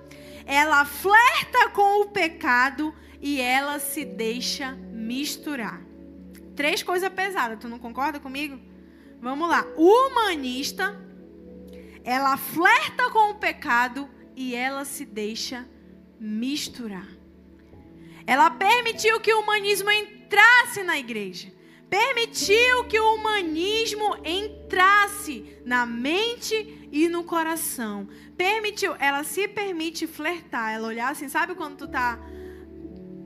[0.45, 5.81] ela flerta com o pecado e ela se deixa misturar.
[6.55, 8.57] Três coisas pesadas, tu não concorda comigo?
[9.19, 9.65] Vamos lá.
[9.75, 10.97] Humanista,
[12.05, 15.67] ela flerta com o pecado e ela se deixa
[16.19, 17.09] misturar.
[18.25, 21.51] Ela permitiu que o humanismo entrasse na igreja.
[21.89, 28.07] Permitiu que o humanismo entrasse na mente e no coração.
[28.37, 32.19] Permitiu, ela se permite flertar, ela olhar assim, sabe quando tu tá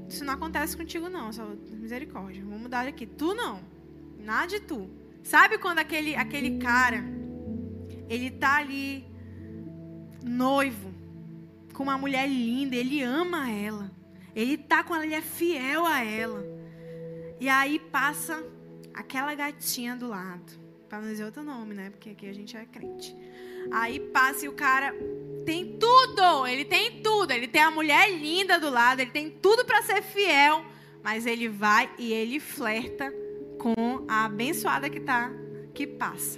[0.07, 1.31] isso não acontece contigo, não.
[1.31, 2.43] Só misericórdia.
[2.43, 3.05] Vamos mudar aqui.
[3.05, 3.61] Tu não.
[4.19, 4.89] Nada de tu.
[5.23, 7.01] Sabe quando aquele, aquele cara,
[8.09, 9.05] ele tá ali,
[10.21, 10.90] noivo,
[11.81, 13.89] com uma mulher linda, ele ama ela.
[14.35, 16.45] Ele tá com ela, ele é fiel a ela.
[17.39, 18.45] E aí passa
[18.93, 20.61] aquela gatinha do lado.
[20.87, 21.89] Para não dizer outro nome, né?
[21.89, 23.15] Porque aqui a gente é crente.
[23.71, 24.93] Aí passa e o cara
[25.43, 27.31] tem tudo, ele tem tudo.
[27.31, 30.63] Ele tem a mulher linda do lado, ele tem tudo para ser fiel,
[31.01, 33.11] mas ele vai e ele flerta
[33.57, 35.31] com a abençoada que tá
[35.73, 36.37] que passa.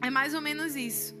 [0.00, 1.14] É mais ou menos isso.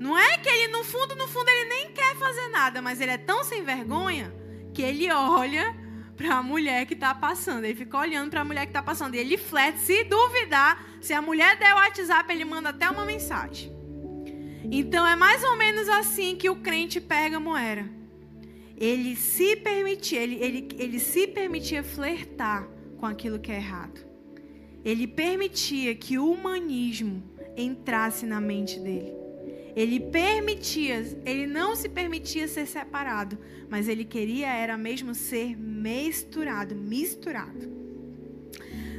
[0.00, 3.10] Não é que ele no fundo, no fundo ele nem quer fazer nada, mas ele
[3.10, 4.34] é tão sem vergonha
[4.72, 5.76] que ele olha
[6.16, 7.64] para a mulher que está passando.
[7.64, 9.14] Ele fica olhando para a mulher que está passando.
[9.14, 13.04] E ele flerta, se duvidar, se a mulher der o WhatsApp, ele manda até uma
[13.04, 13.70] mensagem.
[14.72, 17.86] Então é mais ou menos assim que o crente Pérgamo era.
[18.78, 24.00] Ele se permitia, ele, ele, ele se permitia flertar com aquilo que é errado.
[24.82, 27.22] Ele permitia que o humanismo
[27.54, 29.19] entrasse na mente dele.
[29.76, 36.74] Ele permitia, ele não se permitia ser separado, mas ele queria era mesmo ser misturado,
[36.74, 37.80] misturado.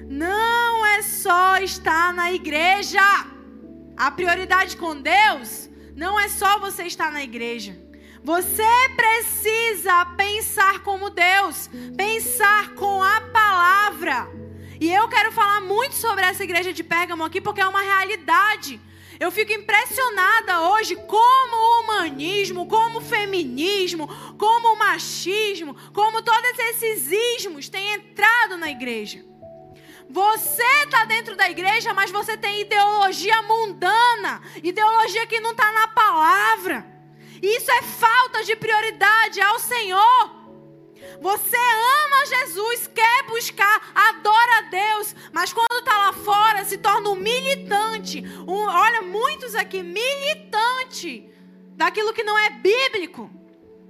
[0.07, 2.99] Não é só estar na igreja.
[3.95, 7.77] A prioridade com Deus não é só você estar na igreja.
[8.23, 8.63] Você
[8.95, 14.27] precisa pensar como Deus, pensar com a palavra.
[14.79, 18.79] E eu quero falar muito sobre essa igreja de Pérgamo aqui porque é uma realidade.
[19.21, 26.57] Eu fico impressionada hoje como o humanismo, como o feminismo, como o machismo, como todos
[26.57, 29.23] esses ismos têm entrado na igreja.
[30.09, 35.87] Você está dentro da igreja, mas você tem ideologia mundana, ideologia que não está na
[35.89, 36.83] palavra.
[37.43, 40.41] Isso é falta de prioridade ao Senhor.
[41.21, 47.09] Você ama Jesus, quer buscar, adora a Deus, mas quando está lá fora se torna
[47.09, 48.23] um militante.
[48.47, 49.00] Um, olha,
[49.51, 51.29] muitos aqui, militante
[51.75, 53.29] daquilo que não é bíblico,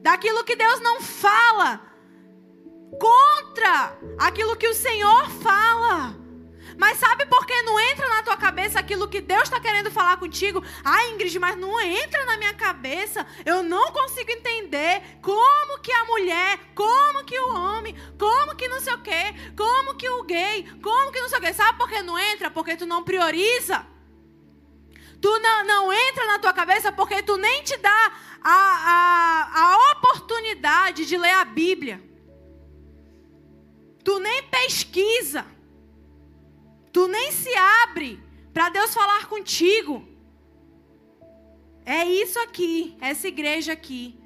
[0.02, 1.82] daquilo que Deus não fala
[3.00, 6.20] contra aquilo que o Senhor fala.
[6.78, 10.18] Mas sabe por que não entra na tua cabeça aquilo que Deus está querendo falar
[10.18, 10.64] contigo?
[10.84, 13.26] Ah, Ingrid, mas não entra na minha cabeça.
[13.46, 18.80] Eu não consigo entender como que a mulher, como que o homem, como que não
[18.80, 21.54] sei o quê, como que o gay, como que não sei o quê.
[21.54, 22.50] Sabe por que não entra?
[22.50, 23.91] Porque tu não prioriza.
[25.22, 28.12] Tu não, não entra na tua cabeça porque tu nem te dá
[28.44, 28.58] a,
[28.96, 32.02] a, a oportunidade de ler a Bíblia.
[34.04, 35.46] Tu nem pesquisa.
[36.92, 38.20] Tu nem se abre
[38.52, 40.08] para Deus falar contigo.
[41.86, 44.20] É isso aqui, essa igreja aqui,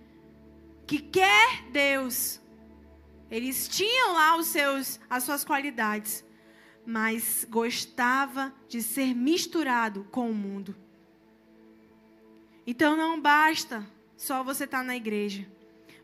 [0.87, 2.39] que quer Deus.
[3.29, 6.23] Eles tinham lá os seus, as suas qualidades,
[6.85, 10.75] mas gostava de ser misturado com o mundo.
[12.65, 13.85] Então não basta
[14.17, 15.45] só você estar tá na igreja.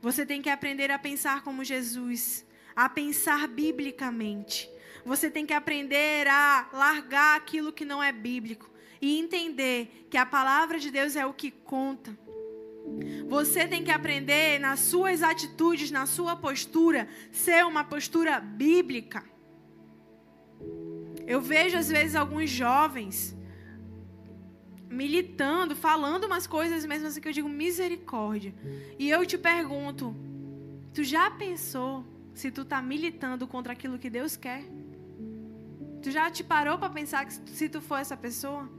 [0.01, 2.45] Você tem que aprender a pensar como Jesus
[2.75, 4.69] a pensar biblicamente.
[5.05, 8.69] Você tem que aprender a largar aquilo que não é bíblico
[9.01, 12.17] e entender que a palavra de Deus é o que conta.
[13.27, 19.23] Você tem que aprender nas suas atitudes, na sua postura, ser uma postura bíblica.
[21.25, 23.35] Eu vejo às vezes alguns jovens
[24.91, 28.53] militando, falando umas coisas mesmo assim que eu digo misericórdia.
[28.99, 30.15] E eu te pergunto,
[30.93, 34.63] tu já pensou se tu tá militando contra aquilo que Deus quer?
[36.01, 38.69] Tu já te parou para pensar que se tu for essa pessoa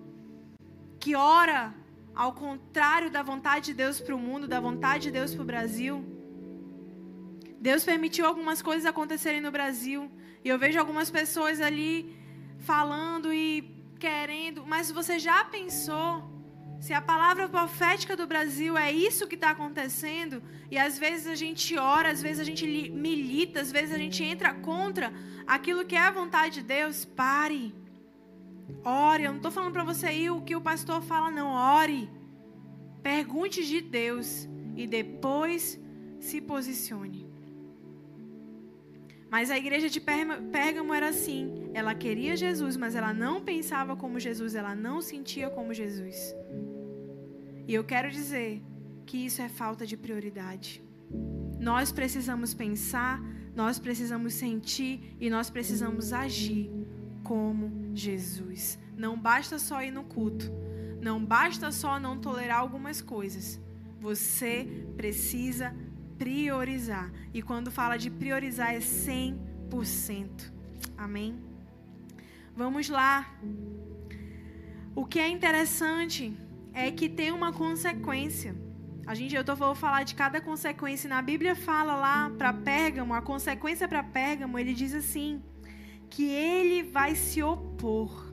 [0.99, 1.75] que ora
[2.15, 5.47] ao contrário da vontade de Deus para o mundo, da vontade de Deus para o
[5.47, 6.05] Brasil?
[7.61, 10.11] Deus permitiu algumas coisas acontecerem no Brasil.
[10.45, 12.17] E eu vejo algumas pessoas ali
[12.59, 16.09] falando e querendo, mas você já pensou
[16.81, 20.43] se a palavra profética do Brasil é isso que está acontecendo?
[20.69, 24.21] E às vezes a gente ora, às vezes a gente milita, às vezes a gente
[24.25, 25.13] entra contra
[25.47, 27.05] aquilo que é a vontade de Deus.
[27.05, 27.73] Pare.
[28.85, 29.23] Ore.
[29.23, 31.51] Eu não estou falando para você ir o que o pastor fala, não.
[31.53, 32.11] Ore.
[33.05, 35.79] Pergunte de Deus e depois
[36.19, 37.32] se posicione.
[39.33, 41.71] Mas a igreja de Pérgamo era assim.
[41.73, 46.37] Ela queria Jesus, mas ela não pensava como Jesus, ela não sentia como Jesus.
[47.67, 48.63] E eu quero dizer
[49.07, 50.85] que isso é falta de prioridade.
[51.59, 53.23] Nós precisamos pensar,
[53.57, 56.71] nós precisamos sentir e nós precisamos agir
[57.25, 58.79] como Jesus.
[58.95, 60.53] Não basta só ir no culto.
[61.01, 63.59] Não basta só não tolerar algumas coisas.
[63.99, 65.75] Você precisa
[66.23, 67.11] priorizar.
[67.35, 70.53] E quando fala de priorizar é 100%.
[70.97, 71.35] Amém?
[72.57, 73.29] Vamos lá.
[74.95, 76.33] O que é interessante
[76.73, 78.55] é que tem uma consequência.
[79.05, 81.11] A gente, eu tô, vou falar de cada consequência.
[81.11, 85.43] Na Bíblia fala lá para Pérgamo, a consequência para Pérgamo, ele diz assim:
[86.09, 88.33] que ele vai se opor,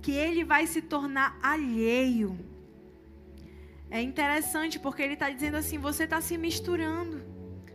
[0.00, 2.38] que ele vai se tornar alheio
[3.90, 7.22] é interessante porque ele está dizendo assim: você está se misturando,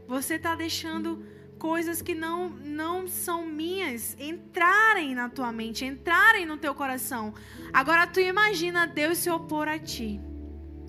[0.07, 1.23] você está deixando
[1.57, 7.33] coisas que não, não são minhas entrarem na tua mente, entrarem no teu coração.
[7.71, 10.19] Agora tu imagina Deus se opor a ti.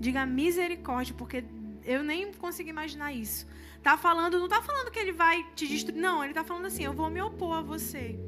[0.00, 1.44] Diga misericórdia, porque
[1.84, 3.46] eu nem consigo imaginar isso.
[3.82, 6.00] Tá falando, não tá falando que ele vai te destruir.
[6.00, 8.18] Não, ele tá falando assim: eu vou me opor a você.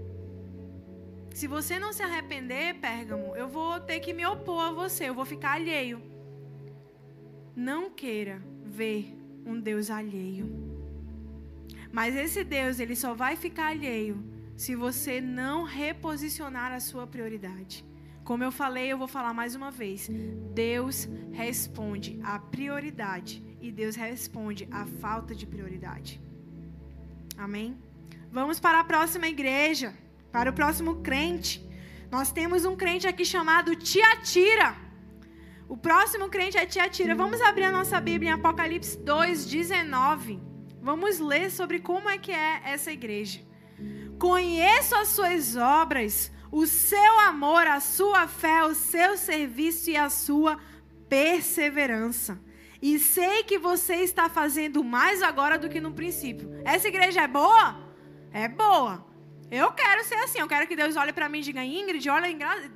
[1.33, 5.15] Se você não se arrepender, Pérgamo, eu vou ter que me opor a você, eu
[5.15, 6.14] vou ficar alheio.
[7.57, 10.49] Não queira ver um Deus alheio.
[11.93, 14.23] Mas esse Deus, ele só vai ficar alheio
[14.57, 17.85] se você não reposicionar a sua prioridade.
[18.25, 20.11] Como eu falei, eu vou falar mais uma vez.
[20.55, 26.21] Deus responde à prioridade e Deus responde à falta de prioridade.
[27.37, 27.77] Amém?
[28.33, 29.95] Vamos para a próxima igreja,
[30.33, 31.65] para o próximo crente.
[32.11, 34.84] Nós temos um crente aqui chamado Tiatira.
[35.69, 37.15] O próximo crente é Tiatira.
[37.15, 40.41] Vamos abrir a nossa Bíblia em Apocalipse 2, 19.
[40.81, 43.41] Vamos ler sobre como é que é essa igreja.
[44.19, 50.11] Conheço as suas obras, o seu amor, a sua fé, o seu serviço e a
[50.11, 50.59] sua
[51.09, 52.39] perseverança.
[52.81, 56.51] E sei que você está fazendo mais agora do que no princípio.
[56.65, 57.81] Essa igreja é boa?
[58.31, 59.07] É boa.
[59.51, 60.41] Eu quero ser assim.
[60.41, 62.29] Eu quero que Deus olhe para mim e diga: Ingrid, olha,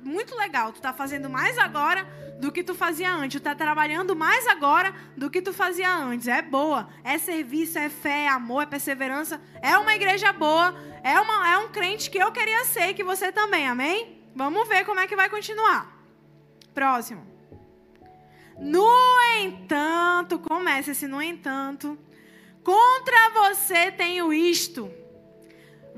[0.03, 0.71] muito legal.
[0.71, 2.05] Tu está fazendo mais agora
[2.39, 3.33] do que tu fazia antes.
[3.33, 6.27] Tu está trabalhando mais agora do que tu fazia antes.
[6.27, 6.89] É boa.
[7.03, 9.41] É serviço, é fé, é amor, é perseverança.
[9.61, 10.73] É uma igreja boa.
[11.03, 13.67] É, uma, é um crente que eu queria ser, que você também.
[13.67, 14.23] Amém?
[14.35, 15.97] Vamos ver como é que vai continuar.
[16.73, 17.27] Próximo.
[18.57, 18.89] No
[19.41, 21.97] entanto, começa esse no entanto.
[22.63, 24.91] Contra você tenho isto.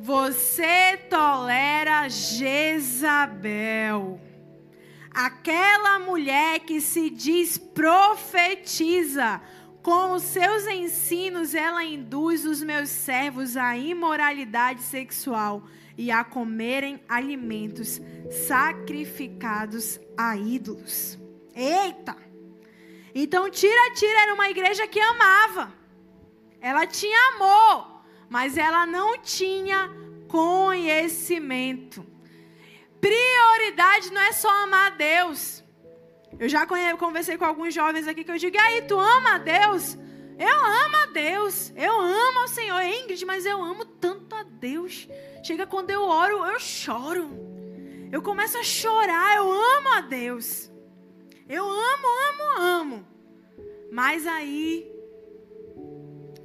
[0.03, 3.51] Você tolera Jezabel
[5.13, 9.39] Aquela mulher que se diz profetiza,
[9.83, 16.99] com os seus ensinos ela induz os meus servos à imoralidade sexual e a comerem
[17.07, 18.01] alimentos
[18.47, 21.19] sacrificados a ídolos.
[21.53, 22.17] Eita!
[23.13, 25.71] Então, Tira Tira era uma igreja que amava.
[26.59, 28.00] Ela tinha amor,
[28.31, 29.91] mas ela não tinha
[30.29, 32.05] conhecimento.
[33.01, 35.61] Prioridade não é só amar a Deus.
[36.39, 36.65] Eu já
[36.97, 39.97] conversei com alguns jovens aqui que eu digo: e aí, tu ama a Deus?
[40.39, 41.73] Eu amo a Deus.
[41.75, 45.09] Eu amo ao Senhor, Ingrid, mas eu amo tanto a Deus.
[45.43, 47.29] Chega quando eu oro, eu choro.
[48.13, 49.35] Eu começo a chorar.
[49.35, 50.71] Eu amo a Deus.
[51.49, 53.07] Eu amo, amo, amo.
[53.91, 54.89] Mas aí,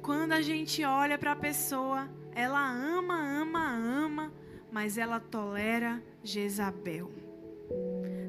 [0.07, 4.33] quando a gente olha para a pessoa, ela ama, ama, ama,
[4.71, 7.11] mas ela tolera Jezabel.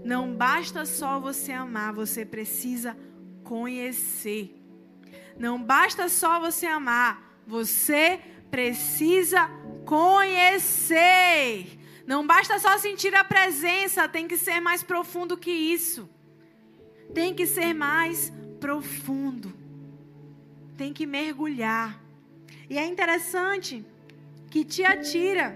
[0.04, 2.98] Não basta só você amar, você precisa
[3.44, 4.60] conhecer.
[5.38, 8.20] Não basta só você amar, você
[8.50, 9.48] precisa
[9.86, 11.78] conhecer.
[12.04, 16.10] Não basta só sentir a presença, tem que ser mais profundo que isso.
[17.14, 19.57] Tem que ser mais profundo.
[20.78, 22.00] Tem que mergulhar.
[22.70, 23.84] E é interessante
[24.50, 25.46] que Tiatira,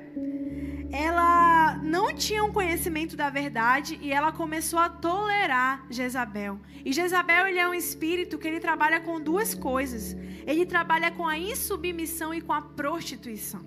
[0.90, 6.60] ela não tinha um conhecimento da verdade e ela começou a tolerar Jezabel.
[6.84, 10.16] E Jezabel ele é um espírito que ele trabalha com duas coisas.
[10.46, 13.64] Ele trabalha com a insubmissão e com a prostituição.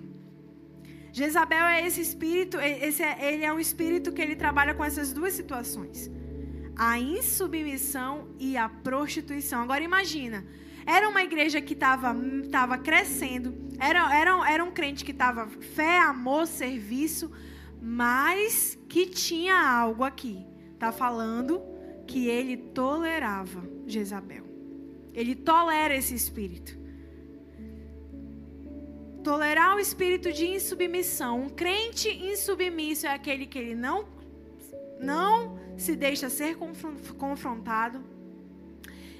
[1.10, 5.10] Jezabel é esse espírito, esse é, ele é um espírito que ele trabalha com essas
[5.10, 6.10] duas situações.
[6.76, 9.62] A insubmissão e a prostituição.
[9.62, 10.44] Agora imagina,
[10.86, 12.16] era uma igreja que estava
[12.50, 17.30] tava crescendo, era, era, era um crente que estava fé, amor, serviço,
[17.82, 20.46] mas que tinha algo aqui.
[20.72, 21.60] Está falando
[22.06, 24.44] que ele tolerava Jezabel.
[25.12, 26.86] Ele tolera esse espírito
[29.26, 31.40] tolerar o espírito de insubmissão.
[31.40, 34.06] Um crente insubmisso é aquele que ele não
[35.00, 36.56] não se deixa ser
[37.18, 38.04] confrontado.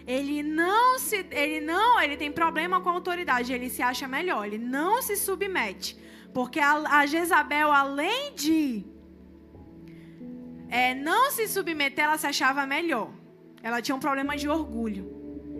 [0.06, 4.46] Ele não se ele não, ele tem problema com a autoridade, ele se acha melhor,
[4.46, 5.98] ele não se submete.
[6.32, 8.84] Porque a, a Jezabel, além de
[10.68, 13.10] é, não se submeter, ela se achava melhor.
[13.62, 15.04] Ela tinha um problema de orgulho.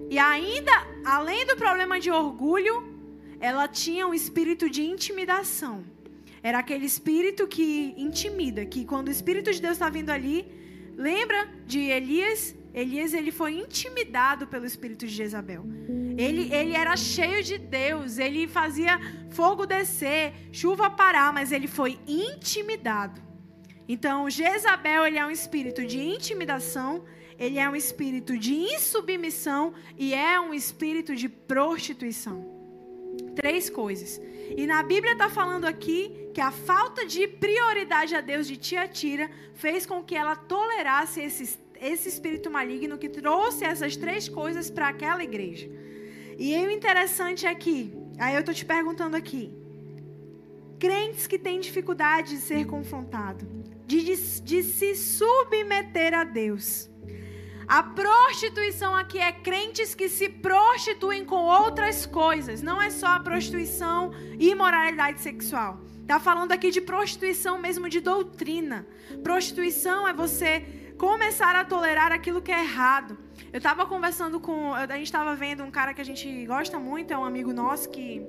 [0.09, 0.73] E ainda,
[1.05, 2.75] além do problema de orgulho,
[3.41, 5.85] ela tinha um espírito de intimidação.
[6.43, 10.47] Era aquele espírito que intimida, que quando o espírito de Deus está vindo ali,
[10.97, 12.55] lembra de Elias?
[12.77, 15.65] Elias ele foi intimidado pelo espírito de Jezabel.
[16.19, 19.01] Ele, ele era cheio de Deus, ele fazia
[19.31, 23.19] fogo descer, chuva parar, mas ele foi intimidado.
[23.89, 27.03] Então, Jezabel ele é um espírito de intimidação,
[27.39, 32.45] ele é um espírito de insubmissão e é um espírito de prostituição.
[33.35, 34.21] Três coisas.
[34.55, 39.31] E na Bíblia está falando aqui que a falta de prioridade a Deus de Tiatira
[39.55, 44.89] fez com que ela tolerasse esse, esse espírito maligno que trouxe essas três coisas para
[44.89, 45.69] aquela igreja.
[46.39, 49.55] E o interessante é que, aí eu estou te perguntando aqui,
[50.79, 53.47] crentes que têm dificuldade de ser confrontado,
[53.87, 56.91] de, de, de se submeter a Deus
[57.69, 62.63] a prostituição aqui é crentes que se prostituem com outras coisas.
[62.63, 65.81] Não é só a prostituição e imoralidade sexual.
[66.01, 68.87] Está falando aqui de prostituição mesmo de doutrina.
[69.25, 70.65] Prostituição é você
[70.97, 73.17] começar a tolerar aquilo que é errado.
[73.53, 74.75] Eu estava conversando com.
[74.75, 77.89] A gente estava vendo um cara que a gente gosta muito, é um amigo nosso
[77.91, 78.23] que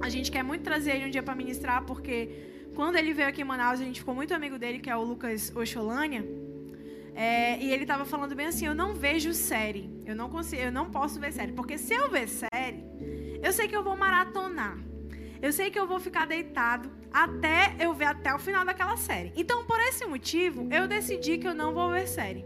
[0.00, 3.42] a gente quer muito trazer ele um dia para ministrar, porque quando ele veio aqui
[3.42, 6.24] em Manaus, a gente ficou muito amigo dele, que é o Lucas Oxolânia.
[7.14, 9.90] É, e ele estava falando bem assim: eu não vejo série.
[10.06, 11.52] Eu não consigo, eu não posso ver série.
[11.52, 12.84] Porque se eu ver série,
[13.42, 14.78] eu sei que eu vou maratonar.
[15.40, 19.32] Eu sei que eu vou ficar deitado até eu ver até o final daquela série.
[19.36, 22.44] Então, por esse motivo, eu decidi que eu não vou ver série.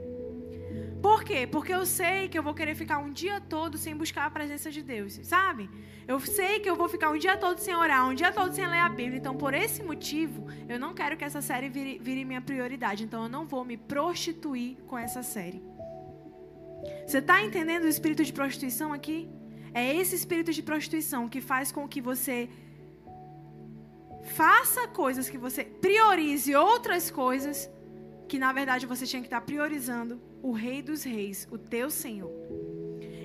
[1.02, 1.48] Por quê?
[1.50, 4.70] Porque eu sei que eu vou querer ficar um dia todo sem buscar a presença
[4.70, 5.68] de Deus, sabe?
[6.06, 8.66] Eu sei que eu vou ficar um dia todo sem orar, um dia todo sem
[8.66, 9.18] ler a Bíblia.
[9.18, 13.02] Então, por esse motivo, eu não quero que essa série vire, vire minha prioridade.
[13.02, 15.60] Então, eu não vou me prostituir com essa série.
[17.04, 19.28] Você está entendendo o espírito de prostituição aqui?
[19.74, 22.48] É esse espírito de prostituição que faz com que você
[24.22, 27.68] faça coisas, que você priorize outras coisas
[28.28, 32.32] que na verdade você tinha que estar priorizando o Rei dos Reis, o teu Senhor.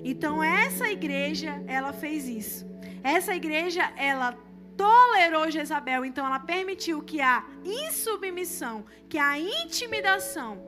[0.03, 2.65] Então essa igreja, ela fez isso.
[3.03, 4.37] Essa igreja, ela
[4.75, 10.61] tolerou Jezabel, então ela permitiu que a insubmissão, que a intimidação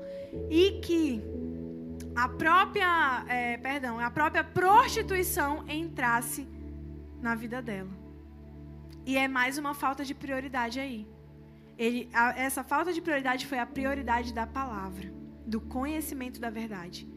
[0.49, 1.21] e que
[2.15, 6.47] a própria, é, perdão, a própria prostituição entrasse
[7.21, 7.98] na vida dela.
[9.05, 11.07] E é mais uma falta de prioridade aí.
[11.77, 15.11] Ele, a, essa falta de prioridade foi a prioridade da palavra,
[15.45, 17.07] do conhecimento da verdade.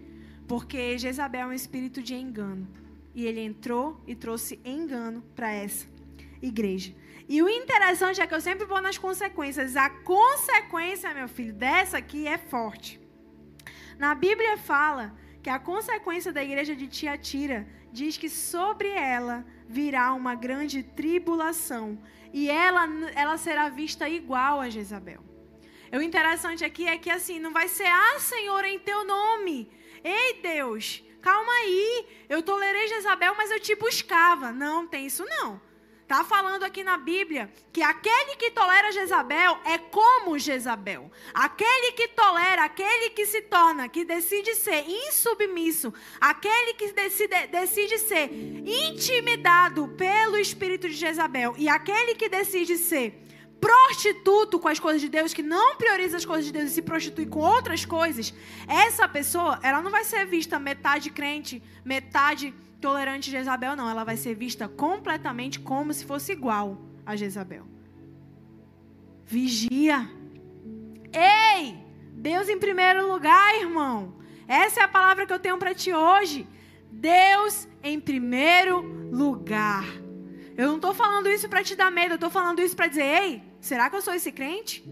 [0.46, 2.68] Porque Jezabel é um espírito de engano.
[3.14, 5.86] E ele entrou e trouxe engano para essa
[6.40, 6.94] igreja.
[7.28, 9.76] E o interessante é que eu sempre vou nas consequências.
[9.76, 13.00] A consequência, meu filho, dessa aqui é forte.
[13.98, 20.12] Na Bíblia fala que a consequência da igreja de Tiatira diz que sobre ela virá
[20.12, 21.98] uma grande tribulação
[22.32, 25.22] e ela, ela será vista igual a Jezabel.
[25.92, 29.70] O interessante aqui é que assim, não vai ser, ah, Senhor, em teu nome.
[30.02, 32.06] Ei, Deus, calma aí.
[32.28, 34.50] Eu tolerei Jezabel, mas eu te buscava.
[34.50, 35.60] Não, tem isso não.
[36.12, 41.10] Está falando aqui na Bíblia que aquele que tolera Jezabel é como Jezabel.
[41.32, 45.90] Aquele que tolera, aquele que se torna, que decide ser insubmisso,
[46.20, 53.18] aquele que decide, decide ser intimidado pelo espírito de Jezabel e aquele que decide ser
[53.58, 56.82] prostituto com as coisas de Deus, que não prioriza as coisas de Deus e se
[56.82, 58.34] prostitui com outras coisas,
[58.68, 62.52] essa pessoa, ela não vai ser vista metade crente, metade
[62.82, 63.88] tolerante de Jezabel, não.
[63.88, 67.64] Ela vai ser vista completamente como se fosse igual a Jezabel.
[69.24, 70.10] Vigia.
[71.12, 71.78] Ei!
[72.12, 74.14] Deus em primeiro lugar, irmão.
[74.46, 76.46] Essa é a palavra que eu tenho para ti hoje.
[76.90, 78.80] Deus em primeiro
[79.10, 79.84] lugar.
[80.56, 83.04] Eu não estou falando isso para te dar medo, eu estou falando isso para dizer:
[83.04, 84.84] ei, será que eu sou esse crente?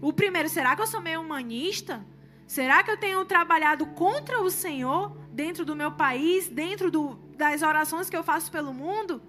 [0.00, 2.04] O primeiro, será que eu sou meio humanista?
[2.46, 7.62] Será que eu tenho trabalhado contra o Senhor dentro do meu país, dentro do, das
[7.62, 9.20] orações que eu faço pelo mundo?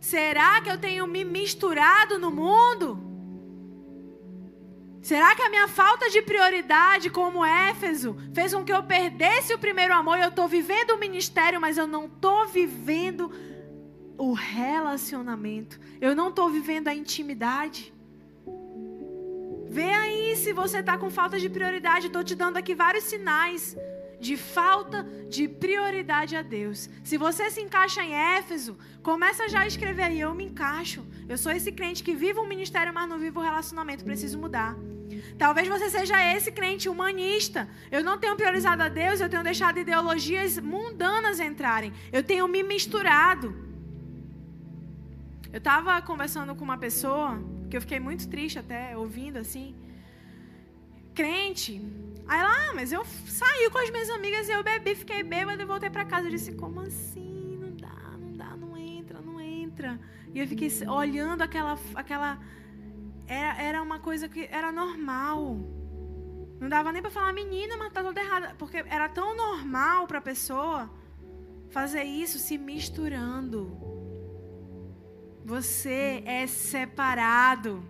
[0.00, 3.02] Será que eu tenho me misturado no mundo?
[5.00, 9.58] Será que a minha falta de prioridade, como Éfeso, fez com que eu perdesse o
[9.58, 10.18] primeiro amor?
[10.18, 13.32] Eu estou vivendo o ministério, mas eu não estou vivendo
[14.18, 15.78] o relacionamento.
[16.00, 17.94] Eu não estou vivendo a intimidade.
[19.68, 22.08] Vê aí se você está com falta de prioridade.
[22.08, 23.76] Estou te dando aqui vários sinais
[24.20, 26.88] de falta de prioridade a Deus.
[27.04, 31.06] Se você se encaixa em Éfeso, começa já a escrever aí, eu me encaixo.
[31.28, 34.76] Eu sou esse crente que vive um ministério, mas não vive o relacionamento, preciso mudar.
[35.38, 37.68] Talvez você seja esse crente humanista.
[37.90, 41.92] Eu não tenho priorizado a Deus, eu tenho deixado ideologias mundanas entrarem.
[42.12, 43.54] Eu tenho me misturado.
[45.52, 47.40] Eu estava conversando com uma pessoa
[47.70, 49.74] que eu fiquei muito triste até ouvindo assim.
[51.14, 51.80] Crente.
[52.28, 55.62] Aí lá, ah, mas eu saí com as minhas amigas e eu bebi, fiquei bêbada
[55.62, 56.26] e voltei para casa.
[56.26, 57.56] Eu disse: Como assim?
[57.60, 60.00] Não dá, não dá, não entra, não entra.
[60.34, 62.38] E eu fiquei olhando aquela, aquela
[63.28, 65.56] era, era uma coisa que era normal.
[66.58, 68.54] Não dava nem para falar, menina, mas tá toda errada.
[68.58, 70.90] Porque era tão normal para a pessoa
[71.70, 73.76] fazer isso se misturando.
[75.44, 77.84] Você é separado.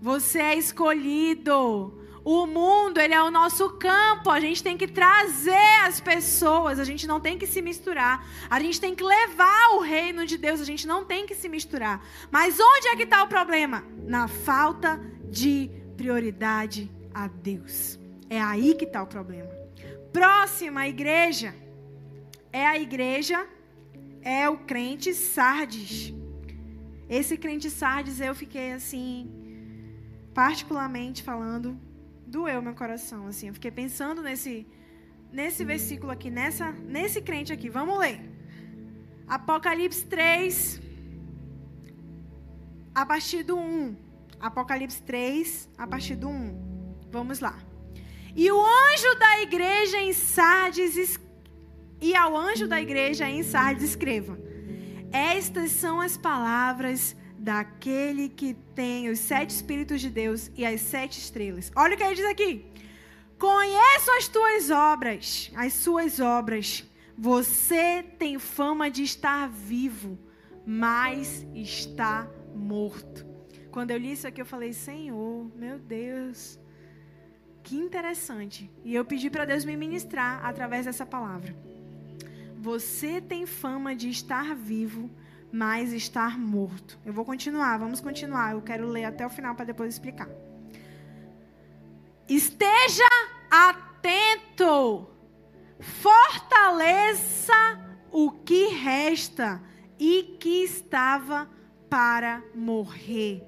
[0.00, 2.01] Você é escolhido.
[2.24, 4.30] O mundo, ele é o nosso campo.
[4.30, 6.78] A gente tem que trazer as pessoas.
[6.78, 8.26] A gente não tem que se misturar.
[8.48, 10.60] A gente tem que levar o reino de Deus.
[10.60, 12.04] A gente não tem que se misturar.
[12.30, 13.84] Mas onde é que está o problema?
[14.04, 17.98] Na falta de prioridade a Deus.
[18.30, 19.50] É aí que está o problema.
[20.12, 21.54] Próxima igreja
[22.52, 23.46] é a igreja,
[24.20, 26.12] é o crente Sardes.
[27.08, 29.30] Esse crente Sardes eu fiquei assim,
[30.34, 31.78] particularmente falando,
[32.34, 33.48] doeu meu coração, assim.
[33.48, 34.54] Eu fiquei pensando nesse
[35.38, 36.66] nesse versículo aqui, nessa
[36.96, 37.68] nesse crente aqui.
[37.78, 38.18] Vamos ler.
[39.36, 40.80] Apocalipse 3
[42.94, 43.96] a partir do 1.
[44.40, 47.10] Apocalipse 3 a partir do 1.
[47.10, 47.56] Vamos lá.
[48.34, 51.20] E o anjo da igreja em Sardes
[52.00, 54.38] e ao anjo da igreja em Sardes escreva:
[55.12, 61.18] Estas são as palavras daquele que tem os sete Espíritos de Deus e as sete
[61.18, 61.72] estrelas.
[61.74, 62.64] Olha o que ele diz aqui.
[63.36, 66.84] Conheço as tuas obras, as suas obras.
[67.18, 70.16] Você tem fama de estar vivo,
[70.64, 73.26] mas está morto.
[73.72, 76.60] Quando eu li isso aqui, eu falei: Senhor, meu Deus,
[77.64, 78.70] que interessante.
[78.84, 81.56] E eu pedi para Deus me ministrar através dessa palavra.
[82.56, 85.21] Você tem fama de estar vivo, mas
[85.92, 86.98] estar morto.
[87.04, 88.52] Eu vou continuar, vamos continuar.
[88.52, 90.28] Eu quero ler até o final para depois explicar.
[92.28, 93.08] Esteja
[93.50, 95.06] atento,
[95.78, 97.52] fortaleça
[98.10, 99.60] o que resta
[99.98, 101.48] e que estava
[101.90, 103.42] para morrer.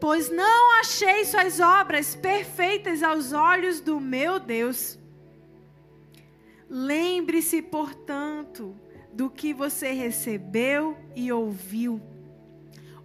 [0.00, 4.98] Pois não achei suas obras perfeitas aos olhos do meu Deus.
[6.68, 8.74] Lembre-se, portanto,
[9.12, 12.00] do que você recebeu e ouviu.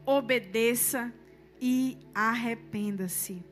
[0.06, 1.14] Obedeça
[1.60, 3.44] e arrependa-se.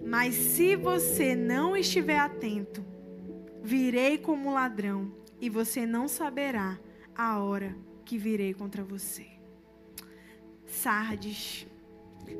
[0.00, 2.84] Mas se você não estiver atento,
[3.62, 6.78] virei como ladrão e você não saberá
[7.14, 9.26] a hora que virei contra você.
[10.66, 11.66] Sardes.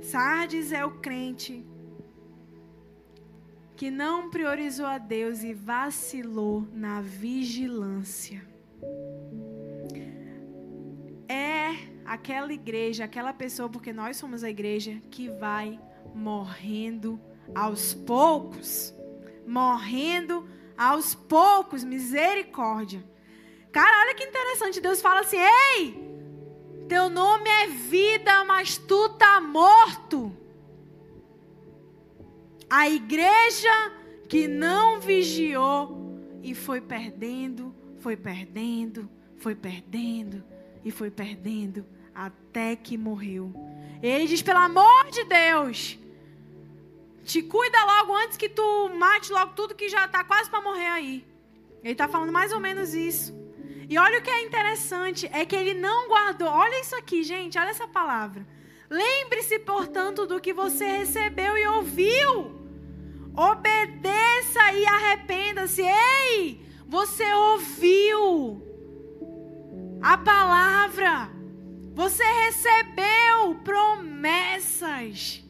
[0.03, 1.65] Sardes é o crente
[3.75, 8.46] que não priorizou a Deus e vacilou na vigilância
[11.29, 11.75] é
[12.05, 15.81] aquela igreja, aquela pessoa, porque nós somos a igreja, que vai
[16.15, 17.21] morrendo
[17.55, 18.95] aos poucos.
[19.47, 23.05] Morrendo aos poucos, misericórdia.
[23.71, 24.81] Cara, olha que interessante.
[24.81, 26.07] Deus fala assim: Ei,
[26.89, 30.35] teu nome é vida, mas tu tá morto.
[32.69, 33.93] A igreja
[34.29, 37.66] que não vigiou e foi perdendo,
[38.07, 40.45] foi perdendo, foi perdendo
[40.85, 41.85] e foi perdendo
[42.15, 43.53] até que morreu.
[44.01, 45.99] Ele diz: pelo amor de Deus,
[47.25, 50.87] te cuida logo antes que tu mate logo tudo que já está quase para morrer
[50.87, 51.27] aí.
[51.83, 53.35] Ele está falando mais ou menos isso.
[53.91, 56.47] E olha o que é interessante, é que ele não guardou.
[56.47, 58.47] Olha isso aqui, gente, olha essa palavra.
[58.89, 62.55] Lembre-se, portanto, do que você recebeu e ouviu.
[63.35, 65.83] Obedeça e arrependa-se.
[65.83, 68.63] Ei, você ouviu
[70.01, 71.31] a palavra.
[71.95, 75.43] Você recebeu promessas.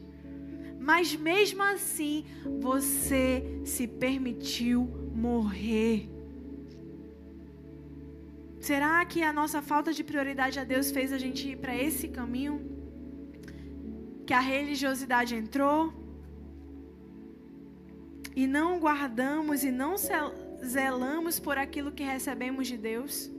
[0.79, 2.25] Mas mesmo assim,
[2.59, 6.09] você se permitiu morrer.
[8.59, 12.07] Será que a nossa falta de prioridade a Deus fez a gente ir para esse
[12.07, 12.55] caminho?
[14.25, 15.93] Que a religiosidade entrou?
[18.35, 19.97] E não guardamos e não
[20.63, 23.31] zelamos por aquilo que recebemos de Deus?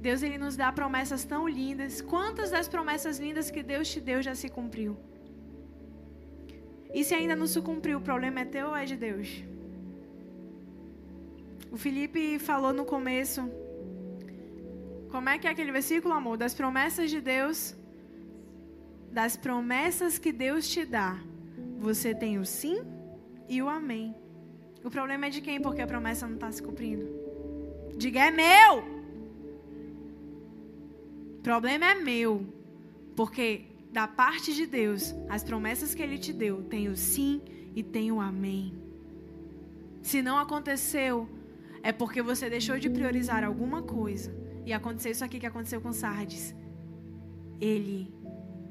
[0.00, 2.00] Deus ele nos dá promessas tão lindas.
[2.00, 4.96] Quantas das promessas lindas que Deus te deu já se cumpriu?
[6.92, 9.44] E se ainda não se cumpriu, o problema é teu ou é de Deus?
[11.70, 13.48] O Felipe falou no começo.
[15.10, 16.36] Como é que é aquele versículo, amor?
[16.36, 17.76] Das promessas de Deus.
[19.12, 21.18] Das promessas que Deus te dá.
[21.78, 22.99] Você tem o sim
[23.50, 24.14] e o amém.
[24.84, 25.60] O problema é de quem?
[25.60, 27.06] Porque a promessa não está se cumprindo.
[27.96, 28.72] Diga, é meu.
[31.38, 32.46] O problema é meu.
[33.16, 37.42] Porque da parte de Deus, as promessas que Ele te deu, tem o sim
[37.74, 38.72] e tem o amém.
[40.00, 41.28] Se não aconteceu,
[41.82, 44.32] é porque você deixou de priorizar alguma coisa.
[44.64, 46.54] E aconteceu isso aqui que aconteceu com Sardes.
[47.60, 48.14] Ele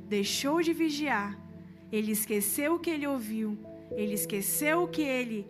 [0.07, 1.37] deixou de vigiar.
[1.91, 3.57] Ele esqueceu o que ele ouviu.
[3.91, 5.47] Ele esqueceu o que ele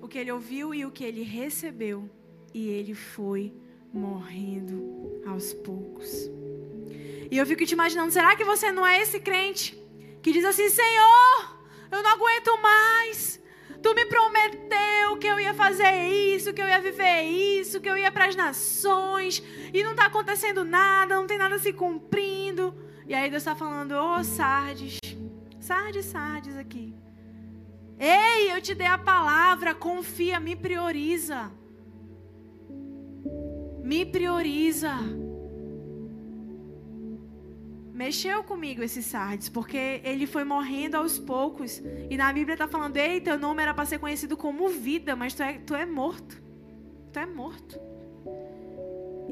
[0.00, 2.08] o que ele ouviu e o que ele recebeu.
[2.54, 3.52] E ele foi
[3.92, 6.30] morrendo aos poucos.
[7.30, 9.76] E eu fico te imaginando, será que você não é esse crente
[10.22, 11.58] que diz assim: Senhor,
[11.90, 13.40] eu não aguento mais.
[13.82, 17.96] Tu me prometeu que eu ia fazer isso, que eu ia viver isso, que eu
[17.96, 22.74] ia para as nações, e não está acontecendo nada, não tem nada se cumprindo.
[23.06, 24.98] E aí Deus está falando, ô oh, Sardes,
[25.60, 26.94] Sardes, Sardes aqui.
[27.98, 31.50] Ei, eu te dei a palavra, confia, me prioriza.
[33.82, 34.94] Me prioriza
[37.96, 41.82] mexeu comigo esse Sardes, porque ele foi morrendo aos poucos.
[42.10, 45.32] E na Bíblia está falando: Ei, teu nome era para ser conhecido como vida, mas
[45.34, 46.40] tu é, tu é morto.
[47.10, 47.80] Tu é morto.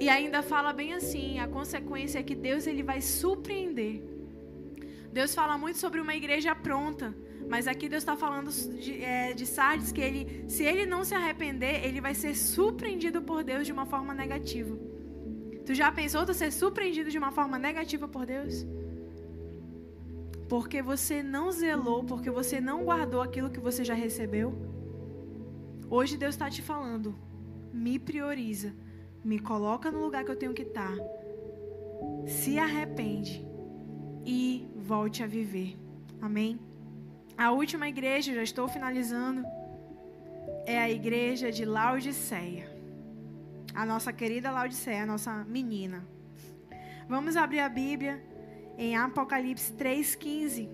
[0.01, 4.03] E ainda fala bem assim: a consequência é que Deus ele vai surpreender.
[5.13, 7.15] Deus fala muito sobre uma igreja pronta.
[7.49, 11.15] Mas aqui Deus está falando de, é, de Sardes que ele, se ele não se
[11.15, 14.77] arrepender, ele vai ser surpreendido por Deus de uma forma negativa.
[15.65, 18.67] Tu já pensou tu ser surpreendido de uma forma negativa por Deus?
[20.49, 24.55] Porque você não zelou, porque você não guardou aquilo que você já recebeu?
[25.89, 27.15] Hoje Deus está te falando:
[27.73, 28.75] me prioriza,
[29.25, 31.05] me coloca no lugar que eu tenho que estar, tá.
[32.27, 33.45] se arrepende
[34.25, 35.77] e volte a viver.
[36.21, 36.59] Amém?
[37.37, 39.45] A última igreja, já estou finalizando,
[40.67, 42.75] é a igreja de Laodiceia
[43.75, 46.07] a nossa querida Laodiceia, a nossa menina.
[47.09, 48.23] Vamos abrir a Bíblia
[48.79, 50.69] em Apocalipse 3,15.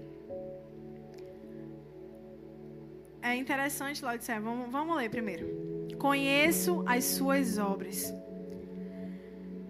[3.22, 4.40] É interessante, Laodiceia.
[4.40, 5.88] Vamos, vamos ler primeiro.
[5.98, 8.14] Conheço as suas obras.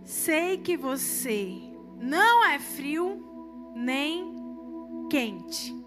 [0.04, 1.52] Sei que você
[2.00, 4.34] não é frio nem
[5.08, 5.79] quente.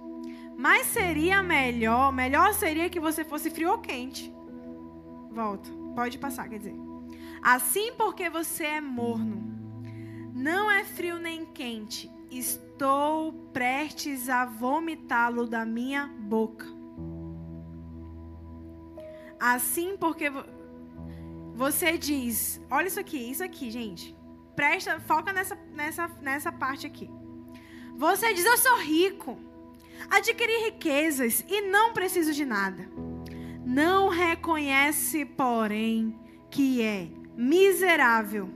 [0.58, 4.34] Mas seria melhor, melhor seria que você fosse frio ou quente.
[5.32, 6.76] Volta, pode passar, quer dizer.
[7.41, 9.43] Assim, porque você é morno,
[10.34, 16.66] não é frio nem quente, estou prestes a vomitá-lo da minha boca.
[19.39, 20.32] Assim, porque
[21.54, 24.16] você diz, olha isso aqui, isso aqui, gente.
[24.56, 27.10] Presta, foca nessa, nessa, nessa parte aqui.
[27.95, 29.38] Você diz: Eu sou rico,
[30.10, 32.89] adquiri riquezas e não preciso de nada.
[33.66, 38.49] Não reconhece, porém, que é miserável,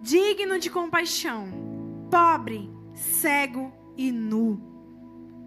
[0.00, 1.48] digno de compaixão,
[2.10, 4.60] pobre, cego e nu.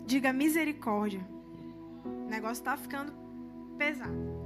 [0.06, 1.26] Diga misericórdia.
[2.04, 3.14] O negócio está ficando
[3.78, 4.42] pesado.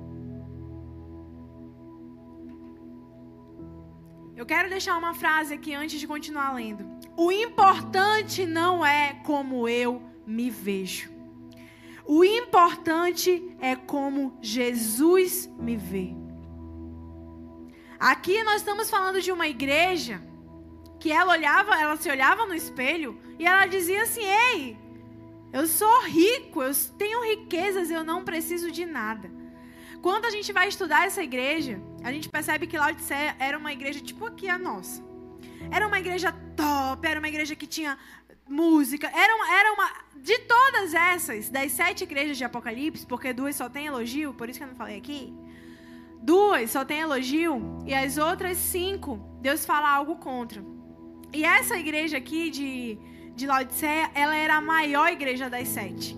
[4.36, 6.86] Eu quero deixar uma frase aqui antes de continuar lendo.
[7.16, 11.10] O importante não é como eu me vejo.
[12.06, 16.16] O importante é como Jesus me vê.
[18.00, 20.22] Aqui nós estamos falando de uma igreja
[21.00, 24.78] que ela olhava, ela se olhava no espelho e ela dizia assim: "Ei,
[25.52, 29.32] eu sou rico, eu tenho riquezas, eu não preciso de nada".
[30.02, 34.00] Quando a gente vai estudar essa igreja, a gente percebe que Laodiceia era uma igreja
[34.00, 35.04] tipo aqui a nossa.
[35.72, 37.98] Era uma igreja top, era uma igreja que tinha
[38.48, 39.92] música, era uma, era uma.
[40.16, 44.60] De todas essas, das sete igrejas de Apocalipse, porque duas só tem elogio, por isso
[44.60, 45.34] que eu não falei aqui.
[46.22, 50.64] Duas só tem elogio, e as outras cinco, Deus fala algo contra.
[51.32, 52.98] E essa igreja aqui de,
[53.36, 56.18] de Laodiceia, ela era a maior igreja das sete.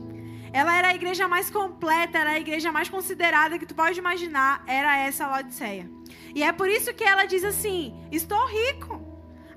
[0.54, 4.64] Ela era a igreja mais completa, era a igreja mais considerada que tu pode imaginar,
[4.66, 5.90] era essa Laodiceia.
[6.34, 9.07] E é por isso que ela diz assim: Estou rico,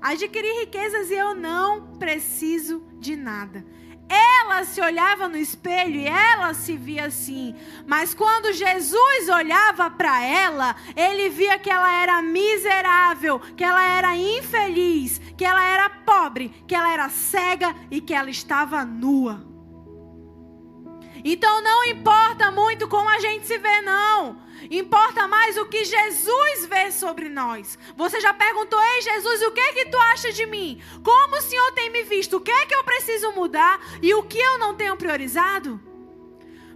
[0.01, 3.65] adquiri riquezas e eu não preciso de nada.
[4.09, 7.55] Ela se olhava no espelho e ela se via assim.
[7.87, 14.17] Mas quando Jesus olhava para ela, ele via que ela era miserável, que ela era
[14.17, 19.49] infeliz, que ela era pobre, que ela era cega e que ela estava nua.
[21.23, 24.41] Então não importa muito como a gente se vê, não.
[24.71, 27.77] Importa mais o que Jesus vê sobre nós.
[27.97, 30.81] Você já perguntou, ei Jesus, o que é que tu acha de mim?
[31.03, 32.37] Como o Senhor tem me visto?
[32.37, 33.81] O que é que eu preciso mudar?
[34.01, 35.77] E o que eu não tenho priorizado?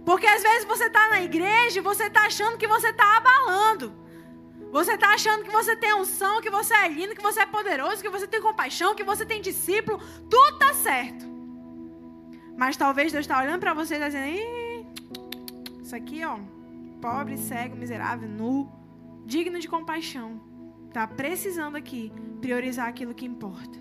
[0.04, 3.94] Porque às vezes você está na igreja e você está achando que você está abalando.
[4.70, 8.02] Você está achando que você tem unção, que você é lindo, que você é poderoso,
[8.02, 9.98] que você tem compaixão, que você tem discípulo.
[10.28, 11.24] Tudo está certo.
[12.58, 14.86] Mas talvez Deus está olhando para você e está dizendo:
[15.82, 16.38] isso aqui, ó,
[17.00, 18.70] pobre, cego, miserável, nu,
[19.24, 20.40] digno de compaixão.
[20.88, 23.78] Está precisando aqui priorizar aquilo que importa.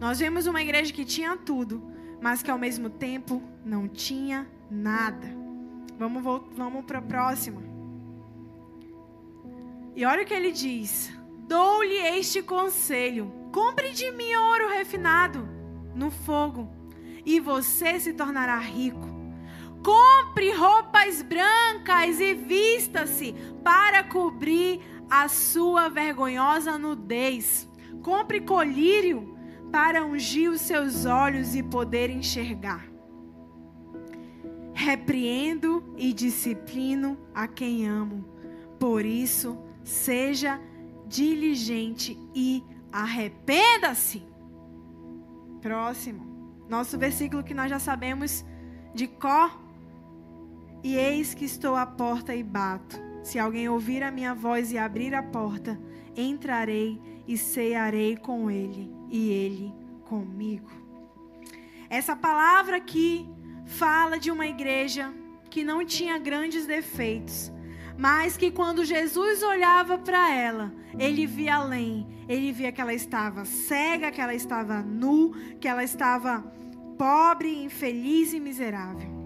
[0.00, 1.82] Nós vemos uma igreja que tinha tudo,
[2.20, 5.28] mas que ao mesmo tempo não tinha nada.
[5.98, 6.22] Vamos,
[6.52, 7.62] vamos para a próxima.
[9.94, 11.12] E olha o que ele diz:
[11.46, 15.46] Dou-lhe este conselho: compre de mim ouro refinado
[15.94, 16.70] no fogo,
[17.26, 19.09] e você se tornará rico
[19.82, 27.68] Compre roupas brancas e vista-se para cobrir a sua vergonhosa nudez.
[28.02, 29.36] Compre colírio
[29.72, 32.86] para ungir os seus olhos e poder enxergar.
[34.74, 38.24] Repreendo e disciplino a quem amo.
[38.78, 40.60] Por isso, seja
[41.06, 44.22] diligente e arrependa-se.
[45.60, 46.30] Próximo.
[46.68, 48.44] Nosso versículo que nós já sabemos
[48.94, 49.59] de cor
[50.82, 53.00] e eis que estou à porta e bato.
[53.22, 55.78] Se alguém ouvir a minha voz e abrir a porta,
[56.16, 59.74] entrarei e cearei com ele e ele
[60.04, 60.70] comigo.
[61.88, 63.28] Essa palavra aqui
[63.66, 65.12] fala de uma igreja
[65.50, 67.52] que não tinha grandes defeitos,
[67.98, 72.06] mas que quando Jesus olhava para ela, ele via além.
[72.28, 76.40] Ele via que ela estava cega, que ela estava nu, que ela estava
[76.96, 79.19] pobre, infeliz e miserável.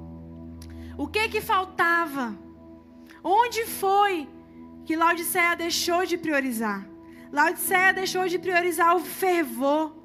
[0.97, 2.37] O que que faltava?
[3.23, 4.29] Onde foi
[4.85, 6.87] que Laodiceia deixou de priorizar?
[7.33, 9.97] Laodiceia deixou de priorizar o fervor.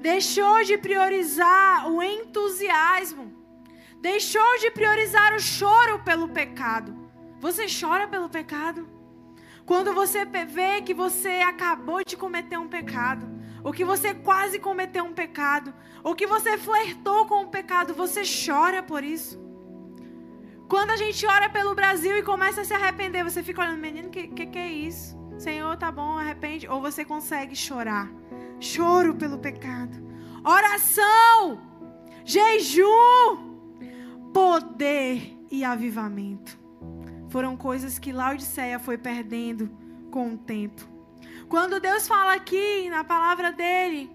[0.00, 3.34] Deixou de priorizar o entusiasmo.
[4.00, 6.94] Deixou de priorizar o choro pelo pecado.
[7.40, 8.88] Você chora pelo pecado?
[9.64, 13.26] Quando você vê que você acabou de cometer um pecado,
[13.64, 18.22] ou que você quase cometeu um pecado, ou que você flertou com o pecado, você
[18.22, 19.45] chora por isso?
[20.68, 24.10] Quando a gente ora pelo Brasil e começa a se arrepender, você fica olhando, menino,
[24.10, 25.16] que, que, que é isso?
[25.38, 26.66] Senhor, tá bom, arrepende.
[26.66, 28.10] Ou você consegue chorar.
[28.58, 29.96] Choro pelo pecado.
[30.44, 31.60] Oração,
[32.24, 33.54] jejum,
[34.32, 36.58] poder e avivamento.
[37.28, 39.70] Foram coisas que Laodiceia foi perdendo
[40.10, 40.88] com o tempo.
[41.48, 44.10] Quando Deus fala aqui na palavra dele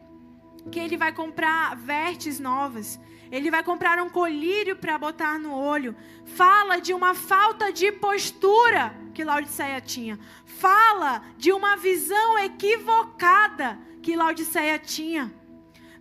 [0.70, 3.00] que ele vai comprar vertes novas,
[3.32, 5.96] ele vai comprar um colírio para botar no olho.
[6.26, 10.20] Fala de uma falta de postura que Laodiceia tinha.
[10.46, 15.34] Fala de uma visão equivocada que Laodiceia tinha.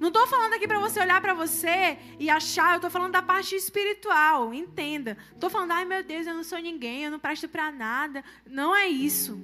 [0.01, 3.21] Não estou falando aqui para você olhar para você e achar, eu estou falando da
[3.21, 5.17] parte espiritual, entenda.
[5.35, 8.25] Estou falando, ai meu Deus, eu não sou ninguém, eu não presto para nada.
[8.47, 9.39] Não é isso.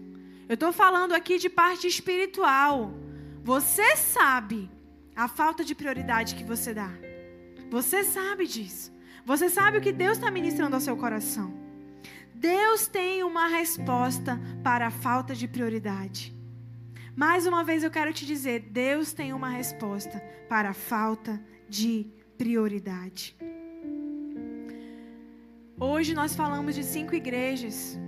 [0.48, 2.94] Eu estou falando aqui de parte espiritual.
[3.44, 4.70] Você sabe
[5.14, 7.05] a falta de prioridade que você dá.
[7.70, 8.94] Você sabe disso.
[9.24, 11.52] Você sabe o que Deus está ministrando ao seu coração.
[12.34, 16.34] Deus tem uma resposta para a falta de prioridade.
[17.16, 22.06] Mais uma vez eu quero te dizer: Deus tem uma resposta para a falta de
[22.36, 23.34] prioridade.
[25.78, 27.98] Hoje nós falamos de cinco igrejas.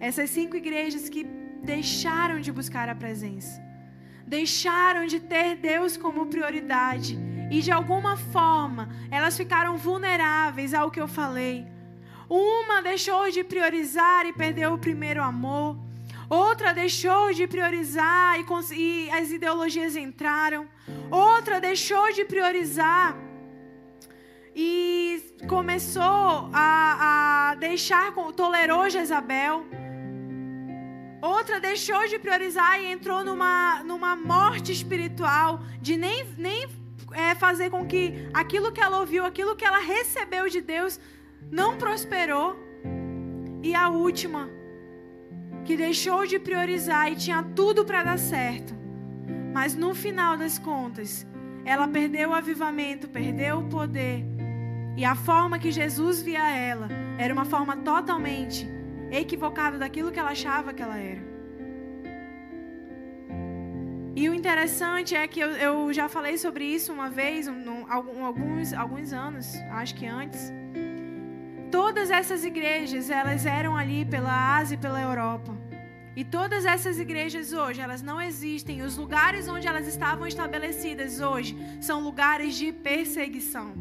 [0.00, 1.24] Essas cinco igrejas que
[1.62, 3.62] deixaram de buscar a presença.
[4.26, 7.18] Deixaram de ter Deus como prioridade.
[7.52, 11.66] E de alguma forma, elas ficaram vulneráveis ao que eu falei.
[12.26, 15.76] Uma deixou de priorizar e perdeu o primeiro amor.
[16.30, 20.66] Outra deixou de priorizar e, e as ideologias entraram.
[21.10, 23.14] Outra deixou de priorizar
[24.56, 29.66] e começou a, a deixar, tolerou Jezabel.
[31.20, 36.81] Outra deixou de priorizar e entrou numa, numa morte espiritual, de nem, nem
[37.14, 40.98] é, fazer com que aquilo que ela ouviu, aquilo que ela recebeu de Deus,
[41.50, 42.56] não prosperou.
[43.62, 44.48] E a última,
[45.64, 48.74] que deixou de priorizar e tinha tudo para dar certo,
[49.52, 51.26] mas no final das contas,
[51.64, 54.24] ela perdeu o avivamento, perdeu o poder.
[54.96, 58.68] E a forma que Jesus via ela era uma forma totalmente
[59.10, 61.31] equivocada daquilo que ela achava que ela era.
[64.14, 68.72] E o interessante é que eu, eu já falei sobre isso uma vez, um, alguns,
[68.74, 70.52] alguns anos, acho que antes.
[71.70, 75.56] Todas essas igrejas, elas eram ali pela Ásia e pela Europa.
[76.14, 78.82] E todas essas igrejas hoje, elas não existem.
[78.82, 83.72] Os lugares onde elas estavam estabelecidas hoje são lugares de perseguição.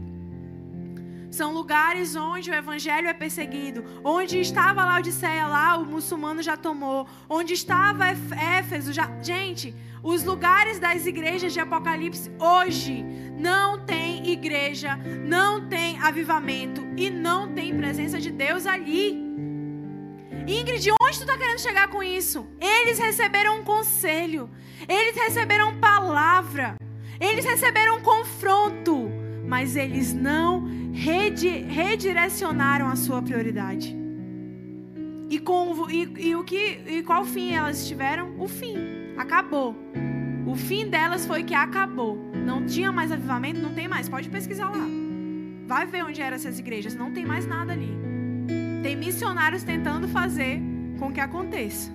[1.30, 3.84] São lugares onde o evangelho é perseguido.
[4.02, 7.06] Onde estava lá Odisseia, lá o muçulmano já tomou.
[7.30, 9.10] Onde estava Éfeso, já.
[9.22, 13.06] Gente, os lugares das igrejas de Apocalipse hoje
[13.38, 19.32] não tem igreja, não tem avivamento e não tem presença de Deus ali.
[20.48, 22.48] Ingrid, onde tu está querendo chegar com isso?
[22.60, 24.50] Eles receberam um conselho,
[24.90, 26.76] eles receberam palavra,
[27.20, 29.10] eles receberam confronto,
[29.48, 33.96] mas eles não redi redirecionaram a sua prioridade.
[35.30, 38.36] E, com, e, e, o que, e qual fim elas tiveram?
[38.40, 38.91] O fim.
[39.18, 39.76] Acabou.
[40.46, 42.18] O fim delas foi que acabou.
[42.34, 44.10] Não tinha mais avivamento, não tem mais.
[44.10, 44.86] Pode pesquisar lá.
[45.68, 46.96] Vai ver onde eram essas igrejas.
[46.96, 47.92] Não tem mais nada ali.
[48.84, 50.60] Tem missionários tentando fazer
[51.00, 51.92] com que aconteça.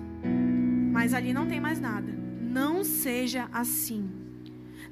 [0.91, 2.11] Mas ali não tem mais nada.
[2.41, 4.09] Não seja assim.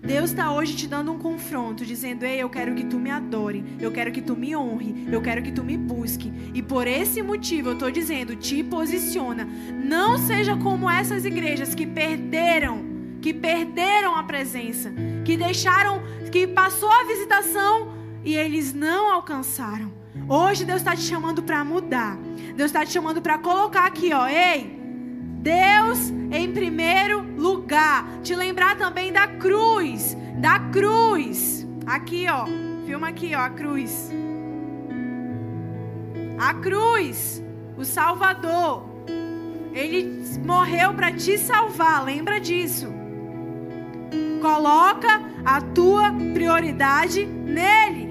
[0.06, 3.66] Deus está hoje te dando um confronto, dizendo: Ei, eu quero que tu me adore,
[3.80, 6.32] eu quero que tu me honre, eu quero que tu me busque.
[6.54, 9.48] E por esse motivo eu estou dizendo: te posiciona.
[9.74, 12.86] Não seja como essas igrejas que perderam,
[13.20, 14.94] que perderam a presença,
[15.26, 17.92] que deixaram, que passou a visitação
[18.24, 19.92] e eles não alcançaram.
[20.30, 22.18] Hoje Deus está te chamando para mudar.
[22.56, 24.85] Deus está te chamando para colocar aqui, ó, ei,
[25.46, 28.20] Deus em primeiro lugar.
[28.24, 31.68] Te lembrar também da cruz, da cruz.
[31.86, 32.48] Aqui, ó.
[32.88, 34.12] Filma aqui, ó, a cruz.
[36.40, 37.44] A cruz,
[37.78, 38.90] o Salvador.
[39.72, 42.92] Ele morreu para te salvar, lembra disso.
[44.42, 48.10] Coloca a tua prioridade nele.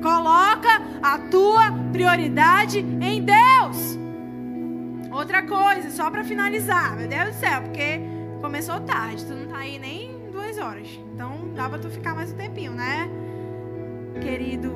[0.00, 4.01] Coloca a tua prioridade em Deus.
[5.12, 8.00] Outra coisa, só para finalizar, meu Deus do céu, porque
[8.40, 10.88] começou tarde, tu não tá aí nem duas horas.
[11.14, 13.10] Então dá pra tu ficar mais um tempinho, né?
[14.22, 14.72] Querido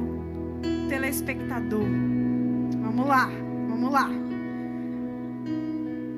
[0.90, 1.86] telespectador.
[2.82, 3.30] Vamos lá,
[3.68, 4.10] vamos lá.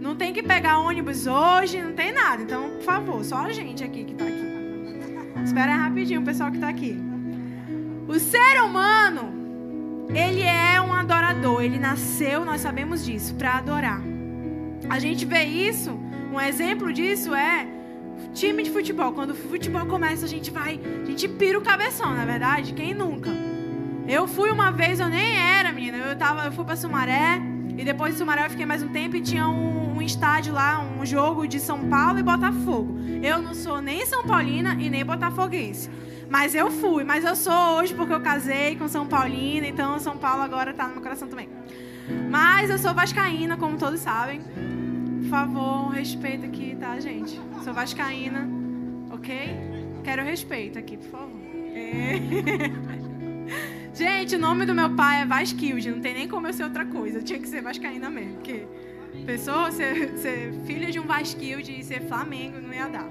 [0.00, 2.42] Não tem que pegar ônibus hoje, não tem nada.
[2.42, 5.44] Então, por favor, só a gente aqui que tá aqui.
[5.44, 6.98] Espera rapidinho o pessoal que tá aqui.
[8.08, 9.37] O ser humano,
[10.14, 11.62] ele é um adorador.
[11.62, 14.00] Ele nasceu, nós sabemos disso, para adorar.
[14.88, 15.98] A gente vê isso,
[16.32, 17.66] um exemplo disso é
[18.32, 19.12] time de futebol.
[19.12, 22.72] Quando o futebol começa, a gente vai, a gente pira o cabeção, na verdade?
[22.72, 23.30] Quem nunca?
[24.06, 25.98] Eu fui uma vez, eu nem era, menina.
[25.98, 27.40] Eu, tava, eu fui para Sumaré.
[27.78, 30.80] E depois de Sumaré eu fiquei mais um tempo e tinha um, um, estádio lá,
[30.80, 32.98] um jogo de São Paulo e Botafogo.
[33.22, 35.88] Eu não sou nem São Paulina e nem botafoguense.
[36.28, 40.18] Mas eu fui, mas eu sou hoje porque eu casei com São Paulina, então São
[40.18, 41.48] Paulo agora tá no meu coração também.
[42.28, 44.40] Mas eu sou vascaína, como todos sabem.
[45.20, 47.40] Por favor, respeito aqui, tá, gente?
[47.62, 48.48] Sou vascaína,
[49.12, 49.56] ok?
[50.02, 51.40] Quero respeito aqui, por favor.
[51.76, 52.18] É.
[53.94, 56.84] Gente, o nome do meu pai é Vasquilde, não tem nem como eu ser outra
[56.84, 57.18] coisa.
[57.18, 58.66] Eu tinha que ser vascaína mesmo, porque
[59.26, 63.08] pessoa ser, ser filha de um Vasquilde e ser Flamengo não ia dar.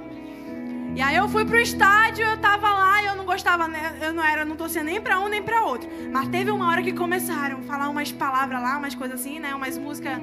[0.96, 4.00] E aí eu fui pro estádio, eu tava lá e eu não gostava, né?
[4.02, 5.88] eu não era, não torcia nem para um nem para outro.
[6.12, 9.54] Mas teve uma hora que começaram a falar umas palavras lá, umas coisas assim, né?
[9.54, 10.20] Umas músicas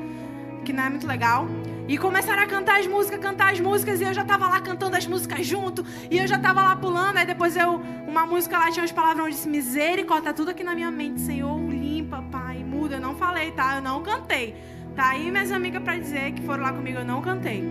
[0.64, 1.46] que não é muito legal.
[1.87, 4.97] E começaram a cantar as músicas, cantar as músicas, e eu já tava lá cantando
[4.97, 7.74] as músicas junto, e eu já tava lá pulando, aí depois eu,
[8.07, 11.20] uma música lá tinha umas palavras onde disse, misericórdia, tá tudo aqui na minha mente,
[11.20, 12.97] Senhor, limpa, Pai, muda.
[12.97, 13.76] Eu não falei, tá?
[13.76, 14.57] Eu não cantei.
[14.97, 17.62] Tá aí minhas amigas para dizer que foram lá comigo, eu não cantei.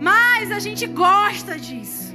[0.00, 2.14] Mas a gente gosta disso.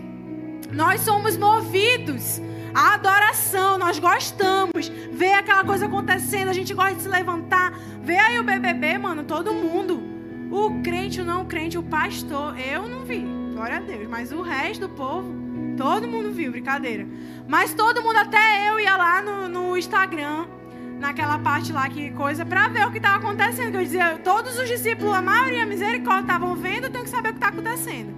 [0.71, 2.41] Nós somos movidos
[2.75, 4.89] à adoração, nós gostamos.
[5.11, 7.73] Ver aquela coisa acontecendo, a gente gosta de se levantar.
[8.03, 10.16] Vê aí o BBB, mano, todo mundo.
[10.57, 13.19] O crente, o não crente, o pastor, eu não vi.
[13.53, 14.07] Glória a Deus.
[14.09, 15.31] Mas o resto do povo,
[15.77, 17.05] todo mundo viu, brincadeira.
[17.47, 20.47] Mas todo mundo, até eu, ia lá no, no Instagram
[20.99, 23.69] naquela parte lá que coisa para ver o que estava acontecendo.
[23.69, 27.29] Que eu dizia, todos os discípulos, a maioria, misericórdia, estavam vendo, eu tenho que saber
[27.29, 28.15] o que está acontecendo.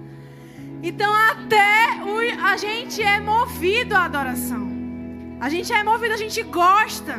[0.82, 4.66] Então até o, a gente é movido à adoração.
[5.38, 7.18] A gente é movido, a gente gosta.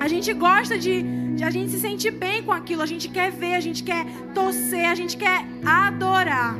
[0.00, 2.82] A gente gosta de a gente se sentir bem com aquilo.
[2.82, 6.56] A gente quer ver, a gente quer torcer, a gente quer adorar.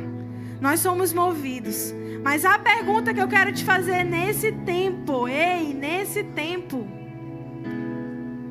[0.61, 1.93] Nós somos movidos.
[2.23, 6.85] Mas a pergunta que eu quero te fazer nesse tempo, ei, nesse tempo,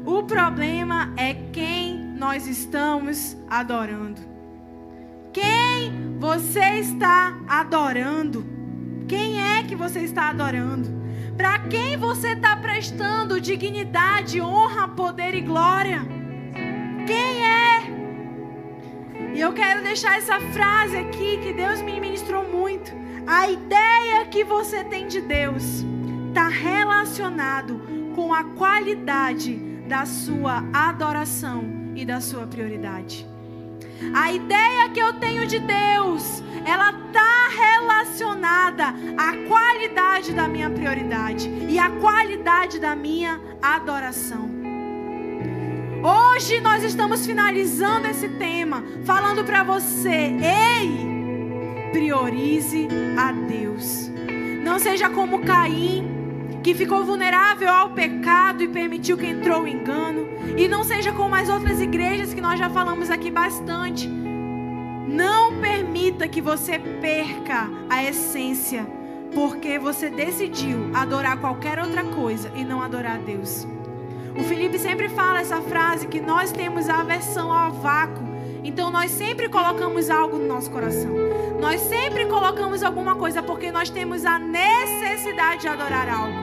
[0.06, 4.20] o problema é quem nós estamos adorando.
[5.32, 8.44] Quem você está adorando?
[9.06, 10.88] Quem é que você está adorando?
[11.36, 16.17] Para quem você está prestando dignidade, honra, poder e glória?
[17.08, 17.80] Quem é?
[19.32, 22.92] E eu quero deixar essa frase aqui que Deus me ministrou muito.
[23.26, 25.86] A ideia que você tem de Deus
[26.28, 27.80] está relacionado
[28.14, 29.54] com a qualidade
[29.88, 31.64] da sua adoração
[31.96, 33.26] e da sua prioridade.
[34.14, 41.48] A ideia que eu tenho de Deus, ela está relacionada à qualidade da minha prioridade
[41.70, 44.57] e à qualidade da minha adoração.
[46.38, 52.86] Hoje nós estamos finalizando esse tema, falando para você: ei, priorize
[53.18, 54.08] a Deus.
[54.62, 56.06] Não seja como Caim,
[56.62, 60.28] que ficou vulnerável ao pecado e permitiu que entrou o engano.
[60.56, 64.06] E não seja como as outras igrejas que nós já falamos aqui bastante.
[64.06, 68.86] Não permita que você perca a essência,
[69.34, 73.66] porque você decidiu adorar qualquer outra coisa e não adorar a Deus.
[74.38, 78.22] O Felipe sempre fala essa frase que nós temos aversão ao vácuo.
[78.62, 81.10] Então nós sempre colocamos algo no nosso coração.
[81.60, 86.38] Nós sempre colocamos alguma coisa porque nós temos a necessidade de adorar algo.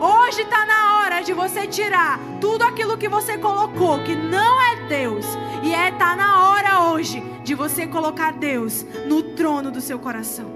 [0.00, 4.86] Hoje está na hora de você tirar tudo aquilo que você colocou que não é
[4.88, 5.26] Deus.
[5.62, 10.46] E é tá na hora hoje de você colocar Deus no trono do seu coração.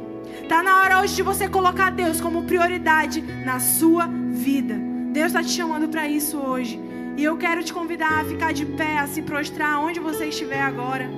[0.49, 4.91] Tá na hora hoje de você colocar Deus como prioridade na sua vida.
[5.13, 6.81] Deus está te chamando para isso hoje.
[7.19, 10.63] E eu quero te convidar a ficar de pé, a se prostrar onde você estiver
[10.63, 11.11] agora,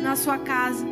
[0.00, 0.86] na sua casa.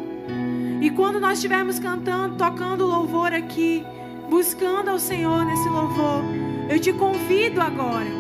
[0.81, 3.85] E quando nós estivermos cantando, tocando louvor aqui,
[4.29, 6.25] buscando ao Senhor nesse louvor,
[6.69, 8.11] eu te convido agora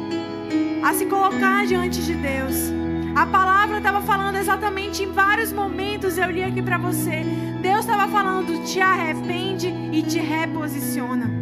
[0.84, 2.70] a se colocar diante de Deus.
[3.16, 7.24] A palavra estava falando exatamente em vários momentos, eu li aqui para você.
[7.60, 11.41] Deus estava falando, te arrepende e te reposiciona.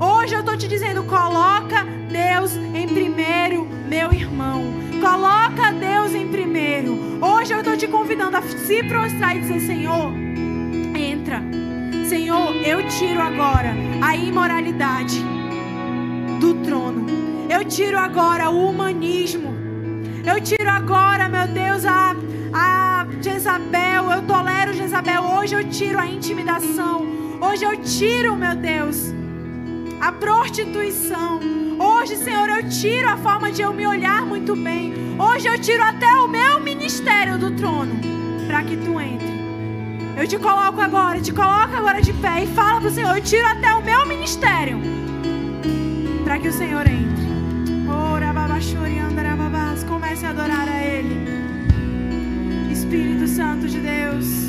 [0.00, 4.62] Hoje eu estou te dizendo, coloca Deus em primeiro, meu irmão.
[5.00, 7.18] Coloca Deus em primeiro.
[7.20, 10.12] Hoje eu estou te convidando a se prostrar e dizer, Senhor,
[10.96, 11.42] entra.
[12.08, 15.20] Senhor, eu tiro agora a imoralidade
[16.40, 17.06] do trono.
[17.50, 19.52] Eu tiro agora o humanismo.
[20.24, 22.14] Eu tiro agora, meu Deus, a,
[22.52, 24.12] a Jezabel.
[24.12, 25.22] Eu tolero Jezabel.
[25.22, 27.04] Hoje eu tiro a intimidação.
[27.40, 29.12] Hoje eu tiro, meu Deus,
[30.00, 31.40] a prostituição.
[31.78, 34.92] Hoje, Senhor, eu tiro a forma de eu me olhar muito bem.
[35.18, 37.94] Hoje eu tiro até o meu ministério do trono
[38.46, 39.38] para que tu entre.
[40.16, 43.22] Eu te coloco agora, te coloco agora de pé e fala para o Senhor: eu
[43.22, 44.80] tiro até o meu ministério
[46.24, 47.18] para que o Senhor entre.
[49.88, 51.28] Comece a adorar a Ele.
[52.70, 54.47] Espírito Santo de Deus.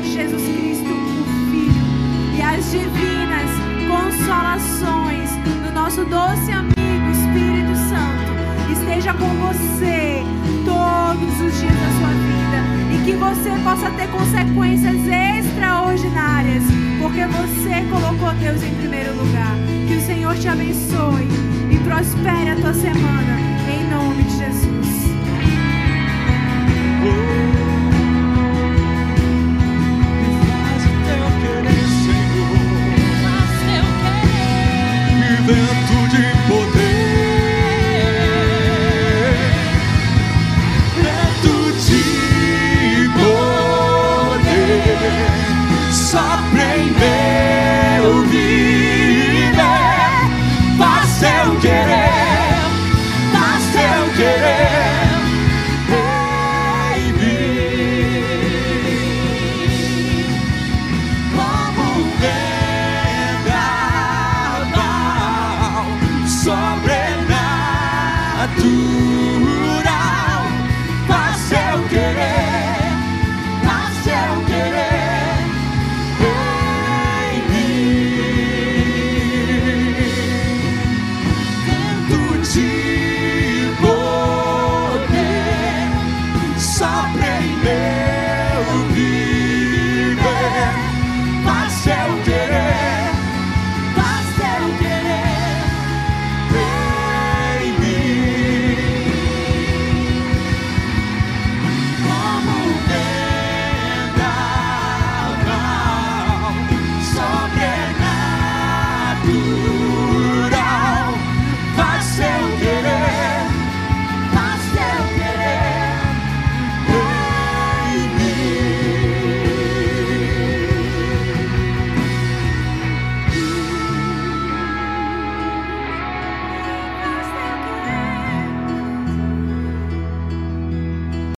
[0.00, 3.50] De Jesus Cristo, o Filho, e as divinas
[3.88, 5.30] consolações
[5.64, 10.22] do nosso doce amigo Espírito Santo esteja com você
[10.64, 12.58] todos os dias da sua vida
[12.94, 16.62] e que você possa ter consequências extraordinárias,
[17.00, 19.56] porque você colocou Deus em primeiro lugar.
[19.86, 21.28] Que o Senhor te abençoe
[21.70, 24.88] e prospere a tua semana em nome de Jesus.
[27.04, 27.57] Oh.
[36.18, 36.77] de poder.